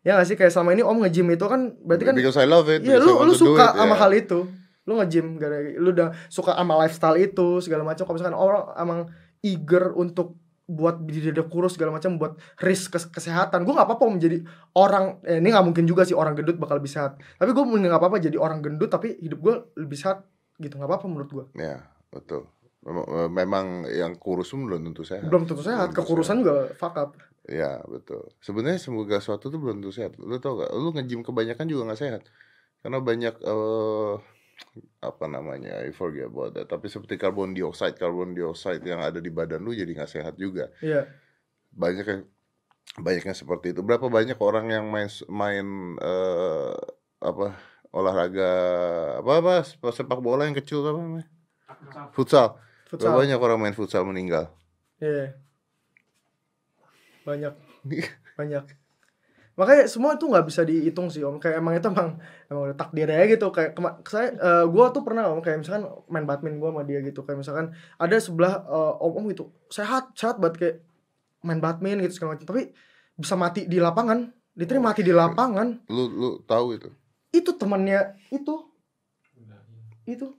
Ya 0.00 0.16
gak 0.16 0.32
sih 0.32 0.36
kayak 0.40 0.56
selama 0.56 0.72
ini 0.72 0.80
om 0.80 0.96
nge-gym 1.04 1.28
itu 1.28 1.44
kan 1.44 1.76
berarti 1.84 2.04
kan 2.08 2.16
because 2.16 2.40
I 2.40 2.48
love 2.48 2.64
it, 2.72 2.80
I 2.88 2.96
lu 2.96 3.20
lu 3.20 3.36
suka 3.36 3.76
it, 3.76 3.84
sama 3.84 3.92
ya. 3.92 4.00
hal 4.00 4.12
itu. 4.16 4.40
Lu 4.88 4.96
nge-gym 5.00 5.36
gara 5.36 5.60
lu 5.60 5.92
udah 5.92 6.12
suka 6.32 6.56
sama 6.56 6.80
lifestyle 6.84 7.18
itu 7.20 7.60
segala 7.64 7.82
macam. 7.84 8.04
Kalau 8.04 8.16
misalkan 8.16 8.38
orang 8.38 8.62
emang 8.76 9.00
eager 9.40 9.92
untuk 9.96 10.36
buat 10.70 11.02
diri 11.02 11.34
kurus 11.50 11.74
segala 11.74 11.98
macam 11.98 12.14
buat 12.14 12.38
risk 12.62 12.94
kes- 12.94 13.10
kesehatan 13.10 13.66
gue 13.66 13.74
nggak 13.74 13.90
apa-apa 13.90 14.06
menjadi 14.06 14.46
orang 14.78 15.18
eh, 15.26 15.42
ini 15.42 15.50
nggak 15.50 15.66
mungkin 15.66 15.82
juga 15.82 16.06
sih 16.06 16.14
orang 16.14 16.38
gendut 16.38 16.62
bakal 16.62 16.78
lebih 16.78 16.94
sehat 16.94 17.18
tapi 17.42 17.50
gue 17.50 17.64
nggak 17.66 17.98
apa-apa 17.98 18.22
jadi 18.22 18.38
orang 18.38 18.62
gendut 18.62 18.86
tapi 18.86 19.18
hidup 19.18 19.42
gue 19.42 19.54
lebih 19.82 19.98
sehat 19.98 20.22
gitu 20.62 20.78
nggak 20.78 20.86
apa-apa 20.86 21.06
menurut 21.10 21.30
gue 21.34 21.44
Ya, 21.58 21.90
betul. 22.14 22.46
Memang, 23.34 23.84
eh, 23.90 23.98
yang 23.98 24.14
kurus 24.14 24.54
pun 24.54 24.64
belum 24.64 24.86
tentu 24.86 25.02
sehat. 25.02 25.26
belum 25.26 25.44
tentu 25.44 25.66
sehat 25.66 25.90
Belum 25.90 25.98
kekurusan 26.06 26.36
juga 26.46 26.70
fuck 26.78 26.94
up 26.94 27.18
Ya 27.50 27.82
betul. 27.90 28.30
Sebenarnya 28.38 28.78
semoga 28.78 29.18
suatu 29.18 29.50
tuh 29.50 29.58
belum 29.58 29.82
tentu 29.82 29.90
sehat. 29.90 30.14
Lu 30.22 30.38
tau 30.38 30.60
gak? 30.60 30.70
Lu 30.70 30.94
nge-gym 30.94 31.26
kebanyakan 31.26 31.66
juga 31.66 31.90
nggak 31.90 31.98
sehat. 32.00 32.22
Karena 32.78 33.02
banyak 33.02 33.34
eh 33.42 34.12
apa 35.00 35.24
namanya? 35.26 35.82
I 35.82 35.90
forget 35.90 36.28
about 36.28 36.54
that. 36.56 36.68
Tapi 36.70 36.86
seperti 36.86 37.16
karbon 37.16 37.56
dioksida, 37.56 37.96
karbon 37.96 38.36
dioksida 38.36 38.84
yang 38.84 39.02
ada 39.02 39.18
di 39.18 39.30
badan 39.32 39.64
lu 39.64 39.72
jadi 39.74 39.90
nggak 39.92 40.10
sehat 40.10 40.34
juga. 40.36 40.70
iya 40.84 41.08
Banyak 41.72 42.06
yang 42.06 42.22
banyaknya 43.00 43.34
seperti 43.34 43.72
itu. 43.74 43.80
Berapa 43.82 44.06
banyak 44.06 44.38
orang 44.38 44.66
yang 44.70 44.84
main 44.90 45.08
main 45.30 45.66
eh 45.98 46.76
apa 47.20 47.58
olahraga 47.90 48.50
apa 49.20 49.32
apa 49.42 49.54
sepak 49.92 50.20
bola 50.22 50.46
yang 50.46 50.56
kecil 50.56 50.84
apa 50.86 50.98
namanya? 50.98 51.28
Futsal. 52.14 52.56
Berapa 52.56 52.90
futsal 52.90 53.12
banyak 53.14 53.38
orang 53.38 53.58
main 53.58 53.76
futsal 53.76 54.02
meninggal? 54.06 54.50
iya 55.00 55.32
banyak 57.24 57.54
banyak 58.38 58.64
makanya 59.60 59.84
semua 59.84 60.16
itu 60.16 60.24
nggak 60.24 60.46
bisa 60.48 60.64
dihitung 60.64 61.12
sih 61.12 61.20
om. 61.20 61.36
Kayak 61.36 61.60
emang 61.60 61.76
itu 61.76 61.92
emang 61.92 62.16
emang 62.48 62.62
udah 62.72 62.76
takdir 62.80 63.12
aja 63.12 63.28
gitu. 63.28 63.52
Kayak 63.52 63.76
kema- 63.76 64.00
saya 64.08 64.32
eh, 64.32 64.64
gua 64.72 64.88
tuh 64.88 65.04
pernah 65.04 65.28
om 65.28 65.44
kayak 65.44 65.60
misalkan 65.60 65.84
main 66.08 66.24
badminton 66.24 66.56
gua 66.64 66.72
sama 66.72 66.82
dia 66.88 67.04
gitu. 67.04 67.20
Kayak 67.28 67.44
misalkan 67.44 67.66
ada 68.00 68.16
sebelah 68.16 68.64
eh, 68.64 69.04
om 69.04 69.12
om 69.20 69.24
gitu 69.28 69.52
sehat 69.68 70.16
sehat 70.16 70.40
banget 70.40 70.56
kayak 70.56 70.76
main 71.44 71.60
badminton 71.60 72.08
gitu 72.08 72.16
segala 72.16 72.40
macam. 72.40 72.48
Tapi 72.48 72.72
bisa 73.20 73.36
mati 73.36 73.68
di 73.68 73.76
lapangan. 73.76 74.32
Diterima 74.56 74.96
mati 74.96 75.04
di 75.04 75.12
lapangan. 75.12 75.68
Lu 75.92 76.08
lu 76.08 76.30
tahu 76.48 76.80
itu. 76.80 76.88
itu 77.30 77.50
temannya 77.54 78.16
itu. 78.34 78.54
Itu. 80.08 80.34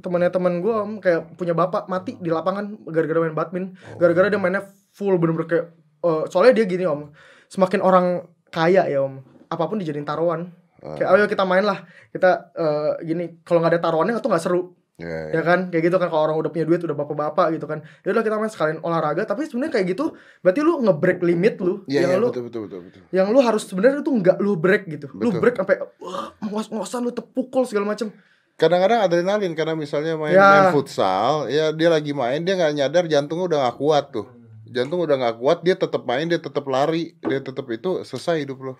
Temannya 0.00 0.30
teman 0.32 0.64
gue 0.64 0.72
om 0.72 0.92
kayak 1.02 1.34
punya 1.36 1.52
bapak 1.52 1.90
mati 1.90 2.16
di 2.20 2.30
lapangan 2.30 2.76
gara-gara 2.88 3.24
main 3.24 3.36
badminton. 3.36 3.74
Gara-gara 3.96 4.28
dia 4.28 4.38
mainnya 4.38 4.62
full 4.92 5.16
bener-bener 5.16 5.48
kayak 5.48 5.66
eh, 6.04 6.24
soalnya 6.28 6.60
dia 6.60 6.66
gini 6.68 6.84
om. 6.84 7.10
Semakin 7.50 7.82
orang 7.82 8.28
kaya 8.50 8.86
ya 8.86 9.00
om. 9.02 9.22
Apa 9.48 9.66
pun 9.66 9.78
dijadiin 9.78 10.06
taruhan. 10.06 10.50
Kayak 10.80 11.08
ayo 11.12 11.24
kita 11.28 11.44
main 11.44 11.64
lah. 11.64 11.84
Kita 12.10 12.52
eh, 12.56 12.90
gini 13.04 13.42
kalau 13.44 13.60
nggak 13.62 13.78
ada 13.78 13.80
taruhannya 13.82 14.16
itu 14.16 14.28
nggak 14.28 14.44
seru. 14.44 14.74
Ya, 15.00 15.32
ya 15.32 15.40
kan? 15.40 15.72
Kayak 15.72 15.88
gitu 15.88 15.96
kan 15.96 16.12
kalau 16.12 16.28
orang 16.28 16.36
udah 16.44 16.52
punya 16.52 16.68
duit 16.68 16.84
udah 16.84 16.92
bapak-bapak 16.92 17.56
gitu 17.56 17.64
kan. 17.64 17.80
Ya 18.04 18.12
udah 18.12 18.20
kita 18.20 18.36
main 18.36 18.52
sekalian 18.52 18.78
olahraga. 18.84 19.24
Tapi 19.24 19.48
sebenarnya 19.48 19.80
kayak 19.80 19.86
gitu 19.96 20.12
berarti 20.44 20.60
lu 20.60 20.76
nge-break 20.84 21.24
limit 21.24 21.56
lu. 21.60 21.84
Iya, 21.88 22.04
yang 22.04 22.10
iya, 22.12 22.20
lu 22.20 22.28
betul 22.28 22.44
betul 22.48 22.60
betul 22.68 22.80
betul. 22.84 23.02
yang 23.08 23.26
lu 23.32 23.40
harus 23.40 23.64
sebenarnya 23.64 24.04
itu 24.04 24.12
nggak 24.12 24.36
lu 24.44 24.52
break 24.60 24.84
gitu. 24.92 25.08
Lu 25.16 25.32
Betul. 25.32 25.40
break 25.40 25.56
sampai 25.56 25.76
wah 26.04 26.36
ngos-ngosan 26.44 27.00
lu 27.00 27.12
tepukul 27.16 27.64
segala 27.64 27.88
macem. 27.96 28.12
Kadang-kadang 28.60 29.00
adrenalin 29.00 29.56
karena 29.56 29.72
misalnya 29.72 30.20
main, 30.20 30.36
Ya. 30.36 30.68
main 30.68 30.76
futsal, 30.76 31.48
ya 31.48 31.72
dia 31.72 31.88
lagi 31.88 32.12
main 32.12 32.44
dia 32.44 32.60
nggak 32.60 32.76
nyadar 32.76 33.04
jantungnya 33.08 33.56
udah 33.56 33.58
nggak 33.64 33.76
kuat 33.80 34.04
tuh. 34.12 34.28
Jantung 34.70 35.02
udah 35.02 35.18
nggak 35.18 35.36
kuat, 35.36 35.58
dia 35.66 35.74
tetap 35.74 36.06
main, 36.06 36.30
dia 36.30 36.38
tetap 36.38 36.62
lari, 36.64 37.18
dia 37.20 37.42
tetap 37.42 37.66
itu 37.68 38.06
selesai 38.06 38.46
hidup 38.46 38.58
lo. 38.62 38.74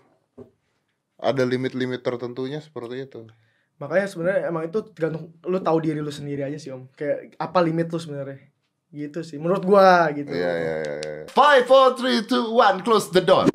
Ada 1.19 1.45
limit-limit 1.45 2.01
tertentunya 2.01 2.63
seperti 2.63 3.05
itu. 3.05 3.27
makanya 3.77 4.07
sebenarnya 4.13 4.53
emang 4.53 4.69
itu 4.69 4.77
tergantung 4.93 5.33
lu 5.41 5.57
tahu 5.57 5.81
diri 5.81 6.05
lu 6.05 6.13
sendiri 6.13 6.45
aja 6.45 6.61
sih 6.61 6.69
om 6.69 6.85
kayak 6.93 7.33
apa 7.41 7.65
limit 7.65 7.89
lu 7.89 7.97
sebenarnya 7.97 8.37
gitu 8.93 9.25
sih 9.25 9.41
menurut 9.41 9.65
gua 9.65 10.13
gitu 10.13 10.29
Iya 10.29 10.53
iya 10.53 10.77
iya. 10.85 10.97
iya. 11.01 11.25
Five, 11.33 11.65
four, 11.65 11.97
three, 11.97 12.21
two, 12.21 12.53
one. 12.53 12.85
Close 12.85 13.09
the 13.09 13.25
door. 13.25 13.49